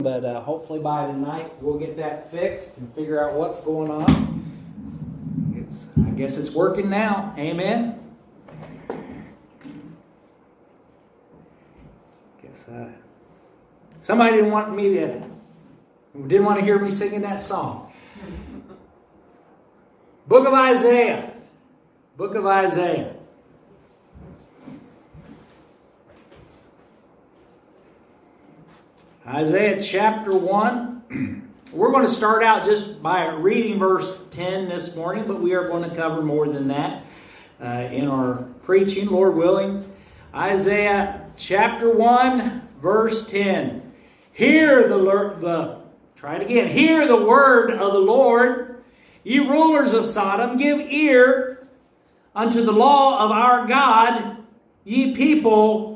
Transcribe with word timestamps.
But 0.00 0.24
uh, 0.24 0.40
hopefully 0.40 0.78
by 0.78 1.06
tonight 1.06 1.52
we'll 1.60 1.78
get 1.78 1.96
that 1.98 2.30
fixed 2.30 2.78
and 2.78 2.92
figure 2.94 3.22
out 3.22 3.36
what's 3.36 3.58
going 3.60 3.90
on. 3.90 5.54
It's, 5.54 5.86
I 6.06 6.10
guess 6.10 6.38
it's 6.38 6.50
working 6.50 6.88
now. 6.88 7.34
Amen. 7.36 8.02
Guess 12.42 12.66
uh, 12.68 12.88
somebody 14.00 14.36
didn't 14.36 14.52
want 14.52 14.74
me 14.74 14.94
to 14.94 15.20
didn't 16.26 16.46
want 16.46 16.58
to 16.58 16.64
hear 16.64 16.78
me 16.78 16.90
singing 16.90 17.20
that 17.20 17.38
song. 17.38 17.92
Book 20.26 20.46
of 20.46 20.54
Isaiah. 20.54 21.34
Book 22.16 22.34
of 22.34 22.46
Isaiah. 22.46 23.16
Isaiah 29.26 29.82
chapter 29.82 30.34
1. 30.34 31.50
We're 31.74 31.92
going 31.92 32.06
to 32.06 32.10
start 32.10 32.42
out 32.42 32.64
just 32.64 33.02
by 33.02 33.26
reading 33.26 33.78
verse 33.78 34.18
10 34.30 34.70
this 34.70 34.96
morning, 34.96 35.24
but 35.28 35.42
we 35.42 35.52
are 35.52 35.68
going 35.68 35.88
to 35.88 35.94
cover 35.94 36.22
more 36.22 36.48
than 36.48 36.68
that 36.68 37.04
uh, 37.62 37.66
in 37.66 38.08
our 38.08 38.48
preaching, 38.62 39.08
Lord 39.08 39.34
willing. 39.36 39.84
Isaiah 40.34 41.26
chapter 41.36 41.94
1, 41.94 42.68
verse 42.80 43.26
10. 43.26 43.92
Hear 44.32 44.88
the, 44.88 44.96
the 44.96 45.80
try 46.16 46.36
it 46.36 46.42
again. 46.42 46.68
Hear 46.68 47.06
the 47.06 47.22
word 47.22 47.72
of 47.72 47.92
the 47.92 47.98
Lord, 47.98 48.82
ye 49.22 49.38
rulers 49.38 49.92
of 49.92 50.06
Sodom, 50.06 50.56
give 50.56 50.80
ear 50.80 51.68
unto 52.34 52.64
the 52.64 52.72
law 52.72 53.22
of 53.22 53.30
our 53.30 53.66
God, 53.66 54.38
ye 54.82 55.14
people 55.14 55.89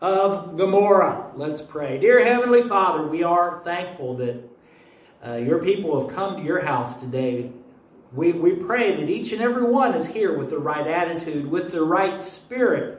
of 0.00 0.56
Gomorrah. 0.56 1.30
Let's 1.36 1.60
pray. 1.60 1.98
Dear 1.98 2.24
Heavenly 2.24 2.62
Father, 2.62 3.06
we 3.06 3.22
are 3.22 3.60
thankful 3.64 4.16
that 4.16 4.50
uh, 5.26 5.34
your 5.34 5.62
people 5.62 6.00
have 6.00 6.14
come 6.14 6.36
to 6.36 6.42
your 6.42 6.64
house 6.64 6.96
today. 6.96 7.52
We, 8.12 8.32
we 8.32 8.52
pray 8.52 8.96
that 8.96 9.10
each 9.10 9.32
and 9.32 9.42
every 9.42 9.64
one 9.64 9.94
is 9.94 10.06
here 10.06 10.36
with 10.36 10.50
the 10.50 10.58
right 10.58 10.86
attitude, 10.86 11.50
with 11.50 11.70
the 11.70 11.82
right 11.82 12.20
spirit. 12.20 12.98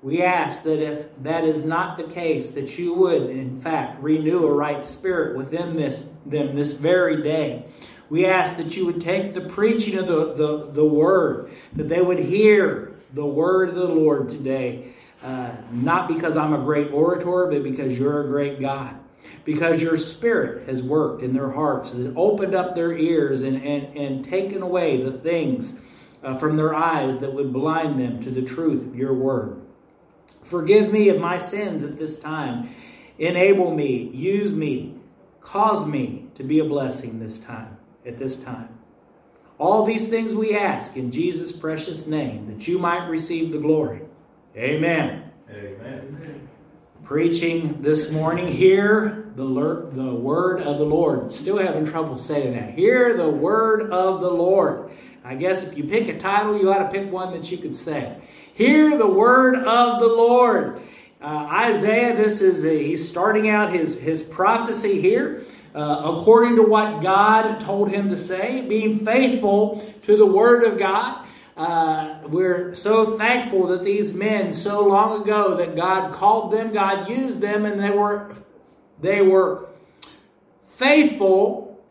We 0.00 0.22
ask 0.22 0.62
that 0.64 0.82
if 0.82 1.06
that 1.22 1.44
is 1.44 1.64
not 1.64 1.98
the 1.98 2.04
case, 2.04 2.50
that 2.52 2.78
you 2.78 2.94
would, 2.94 3.28
in 3.28 3.60
fact, 3.60 4.02
renew 4.02 4.46
a 4.46 4.52
right 4.52 4.82
spirit 4.82 5.36
within 5.36 5.76
this, 5.76 6.04
them 6.24 6.56
this 6.56 6.72
very 6.72 7.22
day. 7.22 7.66
We 8.08 8.26
ask 8.26 8.56
that 8.56 8.74
you 8.74 8.86
would 8.86 9.00
take 9.00 9.34
the 9.34 9.42
preaching 9.42 9.96
of 9.98 10.06
the, 10.06 10.34
the, 10.34 10.70
the 10.72 10.84
word, 10.84 11.52
that 11.74 11.88
they 11.88 12.00
would 12.00 12.18
hear 12.18 12.94
the 13.12 13.24
word 13.24 13.68
of 13.68 13.74
the 13.74 13.84
Lord 13.84 14.30
today 14.30 14.94
uh, 15.22 15.52
not 15.70 16.08
because 16.08 16.36
I'm 16.36 16.52
a 16.52 16.58
great 16.58 16.92
orator, 16.92 17.46
but 17.50 17.62
because 17.62 17.96
you're 17.98 18.24
a 18.24 18.28
great 18.28 18.60
God. 18.60 18.96
Because 19.44 19.80
your 19.80 19.96
spirit 19.96 20.68
has 20.68 20.82
worked 20.82 21.22
in 21.22 21.32
their 21.32 21.52
hearts, 21.52 21.92
has 21.92 22.12
opened 22.16 22.54
up 22.54 22.74
their 22.74 22.92
ears 22.92 23.42
and, 23.42 23.56
and, 23.56 23.96
and 23.96 24.24
taken 24.24 24.62
away 24.62 25.02
the 25.02 25.12
things 25.12 25.74
uh, 26.22 26.36
from 26.36 26.56
their 26.56 26.74
eyes 26.74 27.18
that 27.18 27.32
would 27.32 27.52
blind 27.52 28.00
them 28.00 28.22
to 28.22 28.30
the 28.30 28.42
truth 28.42 28.82
of 28.82 28.96
your 28.96 29.14
word. 29.14 29.60
Forgive 30.42 30.92
me 30.92 31.08
of 31.08 31.20
my 31.20 31.38
sins 31.38 31.84
at 31.84 31.98
this 31.98 32.18
time. 32.18 32.74
Enable 33.18 33.74
me, 33.74 34.10
use 34.12 34.52
me, 34.52 34.96
cause 35.40 35.86
me 35.86 36.26
to 36.34 36.42
be 36.42 36.58
a 36.58 36.64
blessing 36.64 37.20
this 37.20 37.38
time, 37.38 37.76
at 38.04 38.18
this 38.18 38.36
time. 38.36 38.68
All 39.58 39.84
these 39.84 40.08
things 40.08 40.34
we 40.34 40.56
ask 40.56 40.96
in 40.96 41.12
Jesus' 41.12 41.52
precious 41.52 42.06
name, 42.06 42.48
that 42.48 42.66
you 42.66 42.78
might 42.78 43.06
receive 43.06 43.52
the 43.52 43.58
glory. 43.58 44.01
Amen. 44.54 45.30
Amen. 45.50 46.48
Preaching 47.04 47.80
this 47.80 48.10
morning, 48.10 48.48
hear 48.48 49.32
the, 49.34 49.44
the 49.44 50.14
word 50.14 50.60
of 50.60 50.76
the 50.76 50.84
Lord. 50.84 51.32
Still 51.32 51.56
having 51.56 51.86
trouble 51.86 52.18
saying 52.18 52.52
that. 52.52 52.74
Hear 52.74 53.16
the 53.16 53.30
word 53.30 53.90
of 53.90 54.20
the 54.20 54.30
Lord. 54.30 54.90
I 55.24 55.36
guess 55.36 55.62
if 55.62 55.78
you 55.78 55.84
pick 55.84 56.06
a 56.08 56.18
title, 56.18 56.58
you 56.58 56.70
ought 56.70 56.80
to 56.80 56.90
pick 56.90 57.10
one 57.10 57.32
that 57.32 57.50
you 57.50 57.56
could 57.56 57.74
say. 57.74 58.20
Hear 58.52 58.98
the 58.98 59.06
word 59.06 59.56
of 59.56 60.00
the 60.00 60.08
Lord. 60.08 60.82
Uh, 61.22 61.48
Isaiah, 61.50 62.14
this 62.14 62.42
is 62.42 62.62
a, 62.62 62.84
he's 62.84 63.08
starting 63.08 63.48
out 63.48 63.72
his, 63.72 63.98
his 64.00 64.22
prophecy 64.22 65.00
here. 65.00 65.44
Uh, 65.74 66.14
according 66.14 66.56
to 66.56 66.62
what 66.62 67.00
God 67.00 67.58
told 67.58 67.88
him 67.90 68.10
to 68.10 68.18
say, 68.18 68.60
being 68.60 69.02
faithful 69.02 69.90
to 70.02 70.18
the 70.18 70.26
Word 70.26 70.64
of 70.64 70.78
God. 70.78 71.26
Uh, 71.56 72.18
we're 72.28 72.74
so 72.74 73.18
thankful 73.18 73.66
that 73.66 73.84
these 73.84 74.14
men 74.14 74.54
so 74.54 74.86
long 74.86 75.22
ago 75.22 75.56
that 75.56 75.76
God 75.76 76.12
called 76.12 76.52
them, 76.52 76.72
God 76.72 77.10
used 77.10 77.40
them, 77.40 77.66
and 77.66 77.78
they 77.78 77.90
were 77.90 78.34
they 79.00 79.20
were 79.20 79.68
faithful 80.76 81.84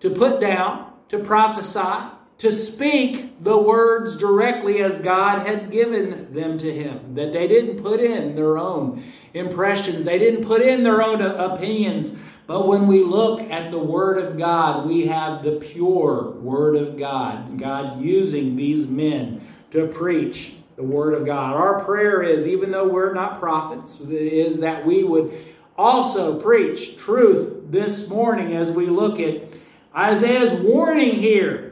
to 0.00 0.10
put 0.10 0.40
down, 0.40 0.92
to 1.10 1.18
prophesy, 1.18 2.10
to 2.38 2.52
speak 2.52 3.42
the 3.42 3.58
words 3.58 4.16
directly 4.16 4.80
as 4.80 4.96
God 4.98 5.46
had 5.46 5.70
given 5.70 6.32
them 6.32 6.56
to 6.58 6.72
him. 6.72 7.14
That 7.14 7.32
they 7.32 7.48
didn't 7.48 7.82
put 7.82 8.00
in 8.00 8.36
their 8.36 8.56
own 8.56 9.04
impressions, 9.34 10.04
they 10.04 10.18
didn't 10.18 10.44
put 10.44 10.62
in 10.62 10.82
their 10.84 11.02
own 11.02 11.20
opinions, 11.20 12.12
but 12.46 12.66
when 12.66 12.86
we 12.86 13.02
look 13.04 13.40
at 13.42 13.70
the 13.70 13.78
Word 13.78 14.18
of 14.18 14.38
God, 14.38 14.86
we 14.86 15.06
have 15.06 15.42
the 15.42 15.56
pure 15.56 16.30
Word 16.30 16.76
of 16.76 16.98
God. 16.98 17.58
God 17.58 18.00
using 18.00 18.56
these 18.56 18.86
men 18.86 19.46
to 19.72 19.86
preach 19.88 20.54
the 20.76 20.82
Word 20.82 21.12
of 21.12 21.26
God. 21.26 21.54
Our 21.54 21.84
prayer 21.84 22.22
is, 22.22 22.48
even 22.48 22.70
though 22.70 22.88
we're 22.88 23.12
not 23.12 23.38
prophets, 23.38 24.00
is 24.00 24.58
that 24.58 24.86
we 24.86 25.04
would 25.04 25.36
also 25.76 26.40
preach 26.40 26.96
truth 26.96 27.70
this 27.70 28.08
morning 28.08 28.54
as 28.54 28.72
we 28.72 28.86
look 28.86 29.20
at 29.20 29.54
Isaiah's 29.94 30.52
warning 30.52 31.12
here 31.12 31.67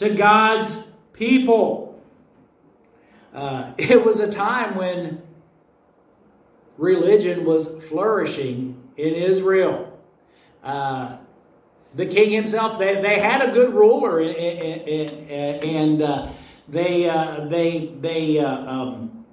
to 0.00 0.08
God's 0.08 0.80
people. 1.12 2.02
Uh, 3.34 3.72
it 3.78 4.02
was 4.04 4.18
a 4.18 4.30
time 4.30 4.74
when 4.74 5.22
religion 6.78 7.44
was 7.44 7.68
flourishing 7.88 8.82
in 8.96 9.14
Israel. 9.14 9.98
Uh, 10.64 11.18
the 11.94 12.06
king 12.06 12.30
himself, 12.30 12.78
they, 12.78 13.02
they 13.02 13.18
had 13.18 13.46
a 13.46 13.52
good 13.52 13.74
ruler, 13.74 14.20
and 14.20 16.02
uh, 16.02 16.28
they, 16.66 17.08
uh, 17.08 17.44
they, 17.46 17.92
they 18.00 18.38
uh, 18.38 18.72
um, 18.72 19.26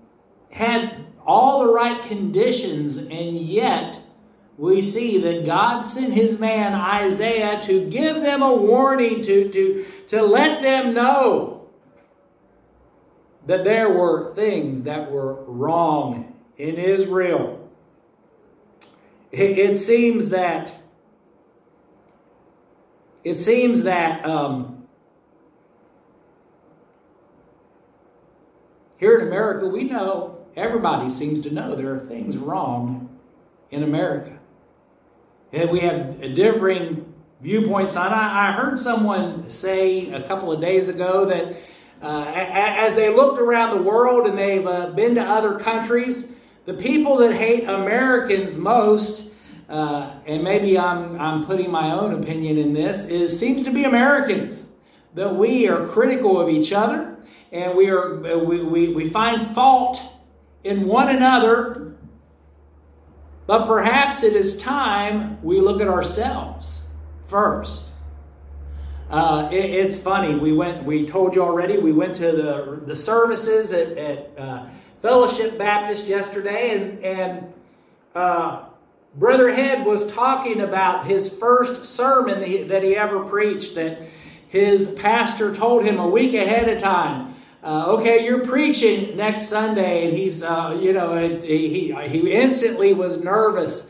had 0.50 1.06
all 1.25 1.66
the 1.66 1.72
right 1.72 2.01
conditions, 2.03 2.97
and 2.97 3.38
yet 3.38 4.01
we 4.57 4.81
see 4.81 5.19
that 5.19 5.45
God 5.45 5.81
sent 5.81 6.13
his 6.13 6.40
man 6.40 6.73
Isaiah 6.73 7.62
to 7.62 7.88
give 7.90 8.22
them 8.22 8.41
a 8.41 8.53
warning, 8.53 9.22
to, 9.22 9.50
to, 9.50 9.85
to 10.07 10.22
let 10.23 10.63
them 10.63 10.94
know 10.94 11.69
that 13.45 13.63
there 13.63 13.90
were 13.90 14.34
things 14.34 14.84
that 14.84 15.12
were 15.12 15.44
wrong 15.45 16.34
in 16.57 16.75
Israel. 16.75 17.69
It, 19.31 19.78
seems 19.78 20.29
that 20.29 20.75
it 23.24 23.39
seems 23.39 23.84
that 23.84 24.25
um, 24.25 24.88
here 28.97 29.19
in 29.19 29.28
America, 29.28 29.68
we 29.68 29.84
know 29.84 30.45
everybody 30.56 31.09
seems 31.09 31.41
to 31.41 31.51
know 31.51 31.75
there 31.75 31.94
are 31.94 32.07
things 32.07 32.38
wrong 32.38 33.18
in 33.69 33.84
America, 33.84 34.37
and 35.53 35.69
we 35.69 35.80
have 35.80 36.19
differing 36.35 37.13
viewpoints 37.41 37.96
on. 37.96 38.13
I, 38.13 38.50
I 38.50 38.52
heard 38.52 38.78
someone 38.80 39.50
say 39.50 40.12
a 40.12 40.22
couple 40.28 40.52
of 40.52 40.59
days 40.62 40.90
ago 40.90 41.25
that 41.25 41.58
uh, 42.02 42.31
as 42.34 42.96
they 42.96 43.13
looked 43.13 43.40
around 43.40 43.75
the 43.75 43.81
world 43.81 44.28
and 44.28 44.38
they've 44.38 44.66
uh, 44.66 44.88
been 44.91 45.16
to 45.16 45.22
other 45.22 45.59
countries 45.59 46.34
the 46.68 46.74
people 46.74 47.16
that 47.19 47.34
hate 47.34 47.63
Americans 47.63 48.57
most, 48.57 49.24
uh, 49.69 50.12
and 50.25 50.44
maybe 50.44 50.77
I'm, 50.77 51.18
I'm 51.19 51.45
putting 51.45 51.71
my 51.71 51.92
own 51.94 52.13
opinion 52.21 52.57
in 52.57 52.74
this, 52.74 53.06
is 53.06 53.39
seems 53.39 53.63
to 53.63 53.71
be 53.71 53.86
Americans. 53.86 54.66
That 55.13 55.33
we 55.33 55.69
are 55.69 55.88
critical 55.88 56.39
of 56.39 56.50
each 56.50 56.74
other 56.74 57.18
and 57.54 57.75
we, 57.75 57.89
are, 57.89 58.16
we, 58.38 58.62
we, 58.62 58.94
we 58.94 59.10
find 59.10 59.56
fault 59.56 60.01
in 60.66 60.86
one 60.86 61.07
another. 61.07 61.95
But 63.47 63.65
perhaps 63.65 64.23
it 64.23 64.35
is 64.35 64.57
time 64.57 65.41
we 65.41 65.61
look 65.61 65.81
at 65.81 65.88
ourselves 65.88 66.83
first. 67.27 67.85
Uh, 69.09 69.47
it, 69.51 69.65
it's 69.65 69.97
funny. 69.97 70.35
We 70.35 70.51
went. 70.51 70.83
We 70.83 71.07
told 71.07 71.33
you 71.33 71.41
already. 71.41 71.77
We 71.77 71.94
went 71.94 72.17
to 72.17 72.33
the 72.33 72.81
the 72.85 72.95
services 72.95 73.71
at, 73.71 73.97
at 73.97 74.31
uh, 74.38 74.65
Fellowship 75.01 75.57
Baptist 75.57 76.07
yesterday, 76.07 76.75
and, 76.75 77.03
and 77.03 77.53
uh, 78.13 78.65
Brother 79.15 79.53
Head 79.53 79.85
was 79.85 80.11
talking 80.11 80.59
about 80.59 81.05
his 81.05 81.29
first 81.29 81.85
sermon 81.85 82.41
that 82.41 82.47
he, 82.47 82.63
that 82.63 82.83
he 82.83 82.97
ever 82.97 83.23
preached, 83.23 83.75
that 83.75 84.01
his 84.49 84.89
pastor 84.89 85.55
told 85.55 85.85
him 85.85 85.99
a 85.99 86.07
week 86.07 86.33
ahead 86.33 86.67
of 86.67 86.79
time. 86.79 87.35
Uh, 87.68 87.88
okay, 87.88 88.24
you're 88.24 88.46
preaching 88.46 89.18
next 89.18 89.50
Sunday, 89.50 90.08
and 90.08 90.18
he's, 90.18 90.42
uh, 90.42 90.80
you 90.81 90.94
know, 90.94 91.38
he, 91.42 91.94
he 92.08 92.31
instantly 92.31 92.94
was 92.94 93.18
nervous. 93.18 93.88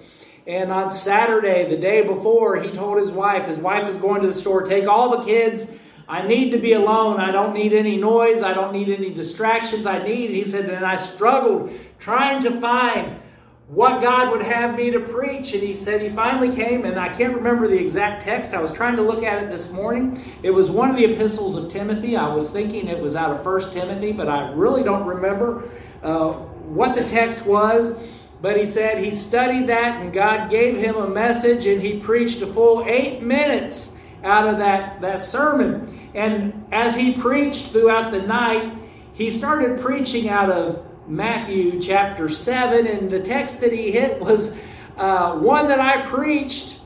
And 0.47 0.71
on 0.71 0.89
Saturday, 0.89 1.69
the 1.69 1.77
day 1.77 2.01
before, 2.01 2.59
he 2.59 2.71
told 2.71 2.97
his 2.97 3.11
wife, 3.11 3.45
his 3.45 3.57
wife 3.57 3.87
is 3.87 3.99
going 3.99 4.21
to 4.21 4.27
the 4.27 4.33
store, 4.33 4.63
take 4.63 4.87
all 4.87 5.15
the 5.15 5.23
kids. 5.23 5.67
I 6.07 6.27
need 6.27 6.49
to 6.53 6.57
be 6.57 6.73
alone. 6.73 7.19
I 7.19 7.29
don't 7.29 7.53
need 7.53 7.71
any 7.71 7.97
noise. 7.97 8.41
I 8.41 8.55
don't 8.55 8.73
need 8.73 8.89
any 8.89 9.11
distractions. 9.11 9.85
I 9.85 10.01
need, 10.01 10.31
he 10.31 10.43
said, 10.43 10.67
and 10.71 10.83
I 10.83 10.97
struggled 10.97 11.71
trying 11.99 12.41
to 12.45 12.59
find 12.59 13.21
what 13.67 14.01
God 14.01 14.31
would 14.31 14.43
have 14.43 14.75
me 14.75 14.91
to 14.91 14.99
preach. 14.99 15.53
And 15.53 15.61
he 15.61 15.75
said 15.75 16.01
he 16.01 16.09
finally 16.09 16.53
came, 16.53 16.85
and 16.85 16.97
I 16.99 17.09
can't 17.09 17.35
remember 17.35 17.67
the 17.67 17.77
exact 17.77 18.23
text. 18.23 18.53
I 18.53 18.61
was 18.61 18.71
trying 18.71 18.95
to 18.95 19.01
look 19.01 19.23
at 19.23 19.43
it 19.43 19.49
this 19.49 19.69
morning. 19.69 20.23
It 20.41 20.51
was 20.51 20.71
one 20.71 20.89
of 20.89 20.95
the 20.95 21.05
epistles 21.05 21.55
of 21.55 21.69
Timothy. 21.69 22.15
I 22.15 22.33
was 22.33 22.49
thinking 22.49 22.87
it 22.87 22.99
was 22.99 23.15
out 23.15 23.31
of 23.31 23.43
First 23.43 23.73
Timothy, 23.73 24.13
but 24.13 24.29
I 24.29 24.51
really 24.51 24.83
don't 24.83 25.05
remember 25.05 25.69
uh, 26.01 26.31
what 26.31 26.95
the 26.95 27.03
text 27.09 27.45
was. 27.45 27.93
But 28.39 28.57
he 28.57 28.65
said 28.65 29.03
he 29.03 29.15
studied 29.15 29.67
that, 29.67 29.99
and 30.01 30.13
God 30.13 30.49
gave 30.49 30.77
him 30.77 30.95
a 30.95 31.09
message, 31.09 31.65
and 31.65 31.81
he 31.81 31.99
preached 31.99 32.41
a 32.41 32.47
full 32.47 32.85
eight 32.87 33.21
minutes 33.21 33.91
out 34.23 34.47
of 34.47 34.59
that, 34.59 35.01
that 35.01 35.21
sermon. 35.21 36.09
And 36.13 36.65
as 36.71 36.95
he 36.95 37.13
preached 37.13 37.71
throughout 37.71 38.11
the 38.11 38.21
night, 38.21 38.73
he 39.13 39.31
started 39.31 39.79
preaching 39.79 40.29
out 40.29 40.51
of 40.51 40.86
Matthew 41.07 41.79
chapter 41.79 42.27
7, 42.27 42.85
and 42.85 43.09
the 43.09 43.21
text 43.21 43.61
that 43.61 43.71
he 43.71 43.91
hit 43.91 44.19
was 44.19 44.53
uh, 44.97 45.35
one 45.35 45.69
that 45.69 45.79
I 45.79 46.01
preached 46.01 46.79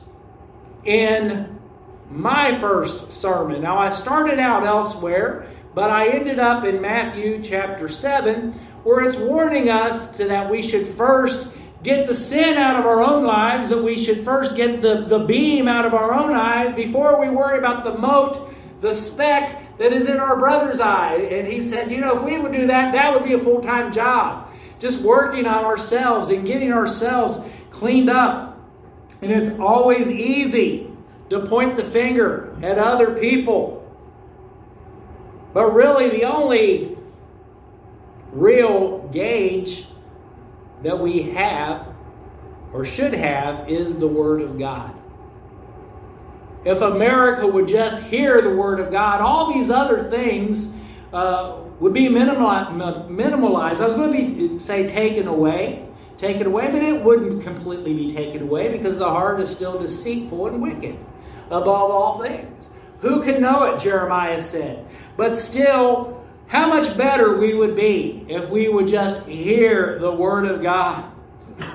in 0.84 1.58
my 2.08 2.58
first 2.60 3.10
sermon. 3.10 3.62
Now, 3.62 3.78
I 3.78 3.90
started 3.90 4.38
out 4.38 4.64
elsewhere, 4.64 5.48
but 5.74 5.90
I 5.90 6.08
ended 6.08 6.38
up 6.38 6.64
in 6.64 6.80
Matthew 6.80 7.42
chapter 7.42 7.88
7, 7.88 8.52
where 8.84 9.04
it's 9.04 9.16
warning 9.16 9.68
us 9.68 10.16
to 10.18 10.26
that 10.26 10.48
we 10.48 10.62
should 10.62 10.86
first 10.94 11.48
get 11.82 12.06
the 12.06 12.14
sin 12.14 12.56
out 12.58 12.78
of 12.78 12.86
our 12.86 13.02
own 13.02 13.24
lives, 13.24 13.70
that 13.70 13.82
we 13.82 13.98
should 13.98 14.24
first 14.24 14.54
get 14.54 14.82
the, 14.82 15.04
the 15.06 15.18
beam 15.20 15.66
out 15.66 15.84
of 15.84 15.94
our 15.94 16.14
own 16.14 16.32
eyes 16.32 16.72
before 16.76 17.20
we 17.20 17.28
worry 17.28 17.58
about 17.58 17.82
the 17.82 17.98
mote, 17.98 18.54
the 18.82 18.92
speck 18.92 19.71
that 19.82 19.92
is 19.92 20.06
in 20.06 20.20
our 20.20 20.38
brother's 20.38 20.78
eye. 20.78 21.16
And 21.16 21.48
he 21.48 21.60
said, 21.60 21.90
you 21.90 21.98
know, 21.98 22.16
if 22.16 22.22
we 22.22 22.38
would 22.38 22.52
do 22.52 22.68
that, 22.68 22.92
that 22.92 23.12
would 23.12 23.24
be 23.24 23.32
a 23.32 23.38
full 23.38 23.60
time 23.60 23.92
job. 23.92 24.48
Just 24.78 25.00
working 25.00 25.44
on 25.44 25.64
ourselves 25.64 26.30
and 26.30 26.46
getting 26.46 26.72
ourselves 26.72 27.40
cleaned 27.70 28.08
up. 28.08 28.60
And 29.20 29.32
it's 29.32 29.50
always 29.58 30.08
easy 30.08 30.88
to 31.30 31.40
point 31.46 31.74
the 31.74 31.82
finger 31.82 32.56
at 32.62 32.78
other 32.78 33.14
people. 33.18 33.80
But 35.52 35.72
really, 35.74 36.10
the 36.10 36.24
only 36.24 36.96
real 38.30 39.08
gauge 39.08 39.86
that 40.84 40.98
we 40.98 41.22
have 41.22 41.88
or 42.72 42.84
should 42.84 43.14
have 43.14 43.68
is 43.68 43.98
the 43.98 44.06
Word 44.06 44.42
of 44.42 44.58
God. 44.58 44.94
If 46.64 46.80
America 46.80 47.46
would 47.46 47.66
just 47.66 48.02
hear 48.04 48.40
the 48.40 48.50
Word 48.50 48.78
of 48.78 48.90
God, 48.90 49.20
all 49.20 49.52
these 49.52 49.70
other 49.70 50.08
things 50.10 50.68
uh, 51.12 51.58
would 51.80 51.92
be 51.92 52.06
minimalized. 52.06 53.80
I 53.80 53.84
was 53.84 53.94
going 53.94 54.12
to 54.12 54.48
be, 54.48 54.58
say 54.58 54.86
taken 54.86 55.26
away, 55.26 55.88
taken 56.18 56.46
away, 56.46 56.70
but 56.70 56.82
it 56.82 57.02
wouldn't 57.02 57.42
completely 57.42 57.92
be 57.94 58.12
taken 58.12 58.42
away 58.42 58.68
because 58.70 58.96
the 58.96 59.08
heart 59.08 59.40
is 59.40 59.50
still 59.50 59.78
deceitful 59.78 60.46
and 60.46 60.62
wicked 60.62 60.96
above 61.46 61.90
all 61.90 62.20
things. 62.22 62.70
Who 63.00 63.22
can 63.24 63.42
know 63.42 63.64
it, 63.64 63.80
Jeremiah 63.80 64.40
said. 64.40 64.86
But 65.16 65.36
still, 65.36 66.24
how 66.46 66.68
much 66.68 66.96
better 66.96 67.36
we 67.36 67.54
would 67.54 67.74
be 67.74 68.24
if 68.28 68.48
we 68.48 68.68
would 68.68 68.86
just 68.86 69.22
hear 69.26 69.98
the 69.98 70.12
Word 70.12 70.46
of 70.46 70.62
God. 70.62 71.10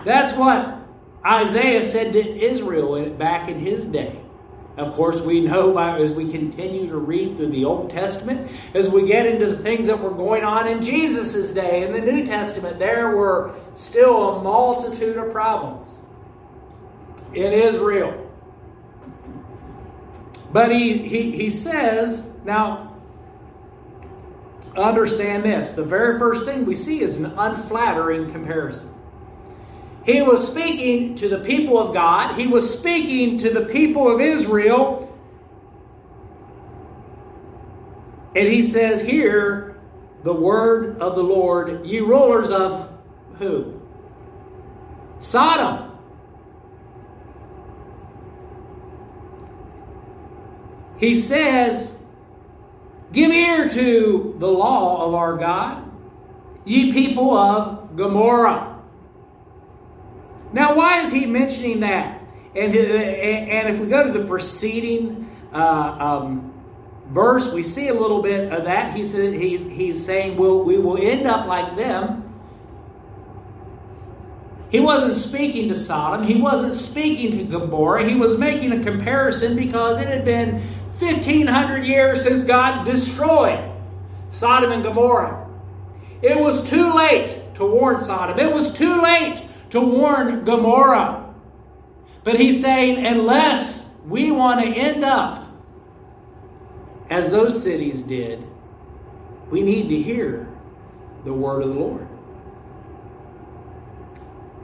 That's 0.05 0.33
what 0.33 0.77
Isaiah 1.25 1.83
said 1.83 2.13
to 2.13 2.19
Israel 2.19 3.09
back 3.09 3.49
in 3.49 3.59
his 3.59 3.85
day. 3.85 4.21
Of 4.77 4.93
course, 4.93 5.21
we 5.21 5.41
know 5.41 5.73
by, 5.73 5.99
as 5.99 6.13
we 6.13 6.29
continue 6.29 6.87
to 6.89 6.97
read 6.97 7.35
through 7.35 7.49
the 7.49 7.65
Old 7.65 7.89
Testament, 7.89 8.51
as 8.75 8.87
we 8.87 9.07
get 9.07 9.25
into 9.25 9.47
the 9.47 9.57
things 9.57 9.87
that 9.87 9.99
were 9.99 10.11
going 10.11 10.43
on 10.43 10.67
in 10.67 10.83
Jesus' 10.83 11.51
day, 11.51 11.83
in 11.83 11.93
the 11.93 11.99
New 11.99 12.25
Testament, 12.27 12.77
there 12.77 13.15
were 13.15 13.55
still 13.73 14.37
a 14.37 14.43
multitude 14.43 15.17
of 15.17 15.31
problems 15.31 15.97
in 17.33 17.53
Israel. 17.53 18.23
But 20.51 20.71
he, 20.71 20.99
he, 20.99 21.31
he 21.31 21.49
says, 21.49 22.23
now, 22.45 22.95
understand 24.75 25.43
this. 25.43 25.71
The 25.71 25.83
very 25.83 26.19
first 26.19 26.45
thing 26.45 26.65
we 26.65 26.75
see 26.75 27.01
is 27.01 27.17
an 27.17 27.25
unflattering 27.25 28.31
comparison. 28.31 28.93
He 30.07 30.21
was 30.21 30.47
speaking 30.47 31.15
to 31.15 31.27
the 31.27 31.39
people 31.39 31.77
of 31.77 31.93
God, 31.93 32.39
he 32.39 32.47
was 32.47 32.71
speaking 32.71 33.37
to 33.39 33.49
the 33.49 33.65
people 33.65 34.09
of 34.09 34.21
Israel. 34.21 35.03
And 38.33 38.47
he 38.47 38.63
says 38.63 39.01
here, 39.01 39.77
the 40.23 40.31
word 40.31 41.01
of 41.01 41.15
the 41.15 41.23
Lord, 41.23 41.85
ye 41.85 41.99
rulers 41.99 42.51
of 42.51 42.89
who? 43.37 43.81
Sodom. 45.19 45.91
He 50.99 51.15
says, 51.15 51.97
Give 53.11 53.31
ear 53.31 53.67
to 53.69 54.35
the 54.37 54.47
law 54.47 55.05
of 55.05 55.13
our 55.13 55.35
God, 55.35 55.83
ye 56.63 56.93
people 56.93 57.35
of 57.35 57.97
Gomorrah. 57.97 58.76
Now, 60.53 60.75
why 60.75 61.01
is 61.01 61.11
he 61.11 61.25
mentioning 61.25 61.81
that? 61.81 62.21
And, 62.55 62.75
uh, 62.75 62.79
and 62.79 63.69
if 63.69 63.79
we 63.79 63.87
go 63.87 64.11
to 64.11 64.17
the 64.17 64.25
preceding 64.25 65.29
uh, 65.53 65.57
um, 66.23 66.53
verse, 67.09 67.51
we 67.51 67.63
see 67.63 67.89
a 67.89 67.93
little 67.93 68.21
bit 68.21 68.51
of 68.51 68.63
that. 68.63 68.95
He 68.95 69.05
said, 69.05 69.33
he's, 69.33 69.63
he's 69.63 70.03
saying 70.03 70.37
we'll, 70.37 70.63
we 70.63 70.77
will 70.77 70.97
end 70.97 71.27
up 71.27 71.45
like 71.47 71.75
them. 71.77 72.23
He 74.69 74.79
wasn't 74.79 75.15
speaking 75.15 75.69
to 75.69 75.75
Sodom. 75.75 76.25
He 76.25 76.41
wasn't 76.41 76.73
speaking 76.73 77.31
to 77.37 77.43
Gomorrah. 77.45 78.07
He 78.07 78.15
was 78.15 78.37
making 78.37 78.73
a 78.73 78.83
comparison 78.83 79.55
because 79.55 79.99
it 79.99 80.07
had 80.07 80.25
been 80.25 80.61
1,500 80.99 81.85
years 81.85 82.23
since 82.23 82.43
God 82.43 82.83
destroyed 82.83 83.71
Sodom 84.29 84.71
and 84.71 84.83
Gomorrah. 84.83 85.47
It 86.21 86.37
was 86.39 86.67
too 86.67 86.93
late 86.93 87.55
to 87.55 87.65
warn 87.65 88.01
Sodom. 88.01 88.39
It 88.39 88.53
was 88.53 88.71
too 88.71 89.01
late 89.01 89.46
to 89.71 89.81
warn 89.81 90.45
Gomorrah. 90.45 91.33
But 92.23 92.39
he's 92.39 92.61
saying, 92.61 93.05
unless 93.05 93.89
we 94.05 94.31
want 94.31 94.61
to 94.61 94.67
end 94.67 95.03
up 95.03 95.47
as 97.09 97.29
those 97.29 97.63
cities 97.63 98.03
did, 98.03 98.45
we 99.49 99.61
need 99.61 99.89
to 99.89 100.01
hear 100.01 100.47
the 101.23 101.33
word 101.33 101.63
of 101.63 101.69
the 101.69 101.79
Lord. 101.79 102.07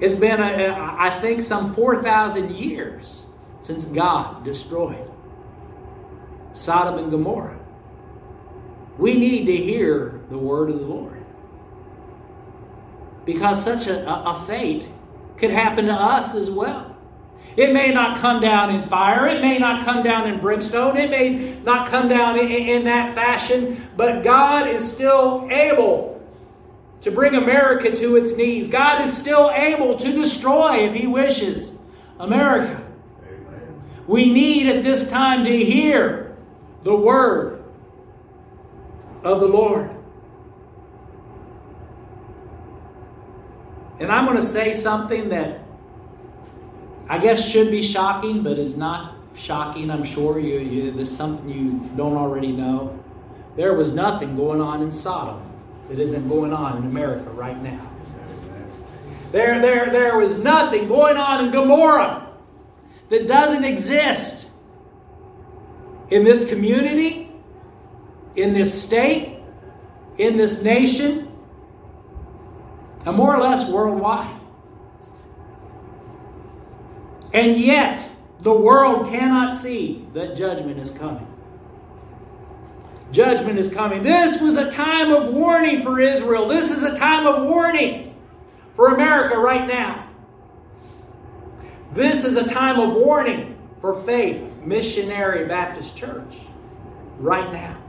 It's 0.01 0.17
been, 0.17 0.41
I 0.41 1.21
think, 1.21 1.41
some 1.41 1.73
4,000 1.73 2.55
years 2.55 3.25
since 3.61 3.85
God 3.85 4.43
destroyed 4.43 5.09
Sodom 6.51 6.99
and 6.99 7.09
Gomorrah. 7.09 7.59
We 8.97 9.17
need 9.17 9.45
to 9.45 9.55
hear 9.55 10.19
the 10.29 10.37
word 10.37 10.69
of 10.69 10.79
the 10.79 10.85
Lord 10.85 11.22
because 13.25 13.63
such 13.63 13.87
a, 13.87 14.09
a, 14.09 14.43
fate 14.45 14.87
could 15.37 15.51
happen 15.51 15.85
to 15.85 15.93
us 15.93 16.35
as 16.35 16.49
well. 16.51 16.95
It 17.55 17.71
may 17.71 17.93
not 17.93 18.17
come 18.17 18.41
down 18.41 18.73
in 18.73 18.81
fire, 18.83 19.27
it 19.27 19.41
may 19.41 19.59
not 19.59 19.85
come 19.85 20.03
down 20.03 20.27
in 20.27 20.39
brimstone, 20.39 20.97
it 20.97 21.09
may 21.09 21.55
not 21.63 21.87
come 21.87 22.07
down 22.07 22.37
in, 22.39 22.47
in 22.47 22.83
that 22.85 23.13
fashion, 23.13 23.87
but 23.95 24.23
God 24.23 24.67
is 24.67 24.89
still 24.89 25.47
able 25.51 26.13
to 27.01 27.11
bring 27.11 27.35
America 27.35 27.95
to 27.95 28.15
its 28.15 28.35
knees. 28.35 28.69
God 28.69 29.01
is 29.01 29.15
still 29.15 29.51
able 29.51 29.95
to 29.97 30.11
destroy, 30.11 30.87
if 30.87 30.95
He 30.95 31.05
wishes, 31.05 31.71
America. 32.19 32.81
Amen. 33.21 33.83
We 34.07 34.25
need 34.31 34.67
at 34.67 34.83
this 34.83 35.07
time 35.07 35.43
to 35.43 35.65
hear 35.65 36.35
the 36.83 36.95
word 36.95 37.63
of 39.23 39.39
the 39.41 39.47
Lord. 39.47 39.91
And 44.03 44.11
I'm 44.11 44.25
going 44.25 44.35
to 44.35 44.43
say 44.43 44.73
something 44.73 45.29
that 45.29 45.61
I 47.07 47.19
guess 47.19 47.47
should 47.47 47.71
be 47.71 47.81
shocking, 47.81 48.43
but 48.43 48.59
is 48.59 48.75
not 48.75 49.15
shocking. 49.33 49.89
I'm 49.89 50.03
sure 50.03 50.39
you, 50.39 50.59
you 50.59 50.91
this 50.91 51.09
is 51.09 51.15
something 51.15 51.47
you 51.47 51.89
don't 51.95 52.17
already 52.17 52.51
know. 52.51 53.01
There 53.55 53.73
was 53.73 53.93
nothing 53.93 54.35
going 54.35 54.59
on 54.59 54.81
in 54.81 54.91
Sodom 54.91 55.41
that 55.87 55.99
isn't 55.99 56.27
going 56.27 56.51
on 56.51 56.79
in 56.79 56.83
America 56.83 57.29
right 57.29 57.61
now. 57.63 57.89
There, 59.31 59.61
there, 59.61 59.89
there 59.89 60.17
was 60.17 60.37
nothing 60.37 60.89
going 60.89 61.15
on 61.15 61.45
in 61.45 61.51
Gomorrah 61.51 62.27
that 63.09 63.25
doesn't 63.25 63.63
exist 63.63 64.47
in 66.09 66.25
this 66.25 66.45
community, 66.49 67.31
in 68.35 68.51
this 68.51 68.83
state, 68.83 69.39
in 70.17 70.35
this 70.35 70.61
nation, 70.61 71.22
and 73.05 73.15
more 73.15 73.35
or 73.35 73.39
less 73.39 73.67
worldwide. 73.67 74.39
And 77.33 77.57
yet, 77.57 78.09
the 78.41 78.53
world 78.53 79.07
cannot 79.07 79.53
see 79.53 80.07
that 80.13 80.35
judgment 80.35 80.79
is 80.79 80.91
coming. 80.91 81.27
Judgment 83.11 83.59
is 83.59 83.69
coming. 83.69 84.01
This 84.03 84.41
was 84.41 84.57
a 84.57 84.69
time 84.69 85.11
of 85.11 85.33
warning 85.33 85.83
for 85.83 85.99
Israel. 85.99 86.47
This 86.47 86.71
is 86.71 86.83
a 86.83 86.97
time 86.97 87.27
of 87.27 87.43
warning 87.43 88.15
for 88.75 88.93
America 88.93 89.37
right 89.37 89.67
now. 89.67 90.09
This 91.93 92.25
is 92.25 92.37
a 92.37 92.47
time 92.47 92.79
of 92.79 92.95
warning 92.95 93.55
for 93.81 94.01
Faith 94.03 94.41
Missionary 94.63 95.47
Baptist 95.47 95.95
Church 95.95 96.35
right 97.19 97.51
now. 97.53 97.82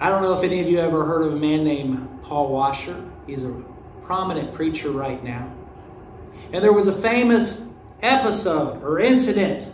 I 0.00 0.08
don't 0.08 0.22
know 0.22 0.32
if 0.32 0.42
any 0.42 0.60
of 0.60 0.66
you 0.66 0.78
ever 0.78 1.04
heard 1.04 1.26
of 1.26 1.34
a 1.34 1.36
man 1.36 1.62
named 1.62 2.22
Paul 2.22 2.48
Washer. 2.48 3.04
He's 3.26 3.44
a 3.44 3.50
prominent 4.02 4.54
preacher 4.54 4.90
right 4.90 5.22
now. 5.22 5.52
And 6.54 6.64
there 6.64 6.72
was 6.72 6.88
a 6.88 6.92
famous 6.92 7.66
episode 8.00 8.82
or 8.82 8.98
incident 8.98 9.70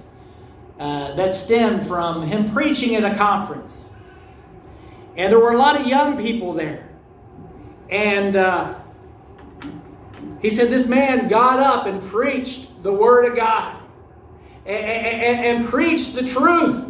uh, 0.80 1.14
that 1.14 1.33
stemmed 1.33 1.87
from 1.87 2.23
him 2.23 2.52
preaching 2.52 2.97
at 2.97 3.04
a 3.04 3.16
conference. 3.16 3.90
And 5.16 5.33
there 5.33 5.38
were 5.38 5.52
a 5.52 5.56
lot 5.59 5.80
of 5.80 5.87
young 5.87 6.18
people 6.21 6.54
there. 6.54 6.88
And 7.88 8.35
uh, 8.35 8.75
he 10.42 10.50
said 10.50 10.71
this 10.71 10.87
man 10.87 11.28
got 11.28 11.61
up 11.61 11.87
and 11.87 12.02
preached 12.02 12.83
the 12.83 12.92
Word 12.92 13.30
of 13.30 13.37
God 13.37 13.80
and, 14.66 14.85
and, 14.85 15.59
and 15.59 15.66
preached 15.66 16.14
the 16.14 16.25
truth. 16.25 16.86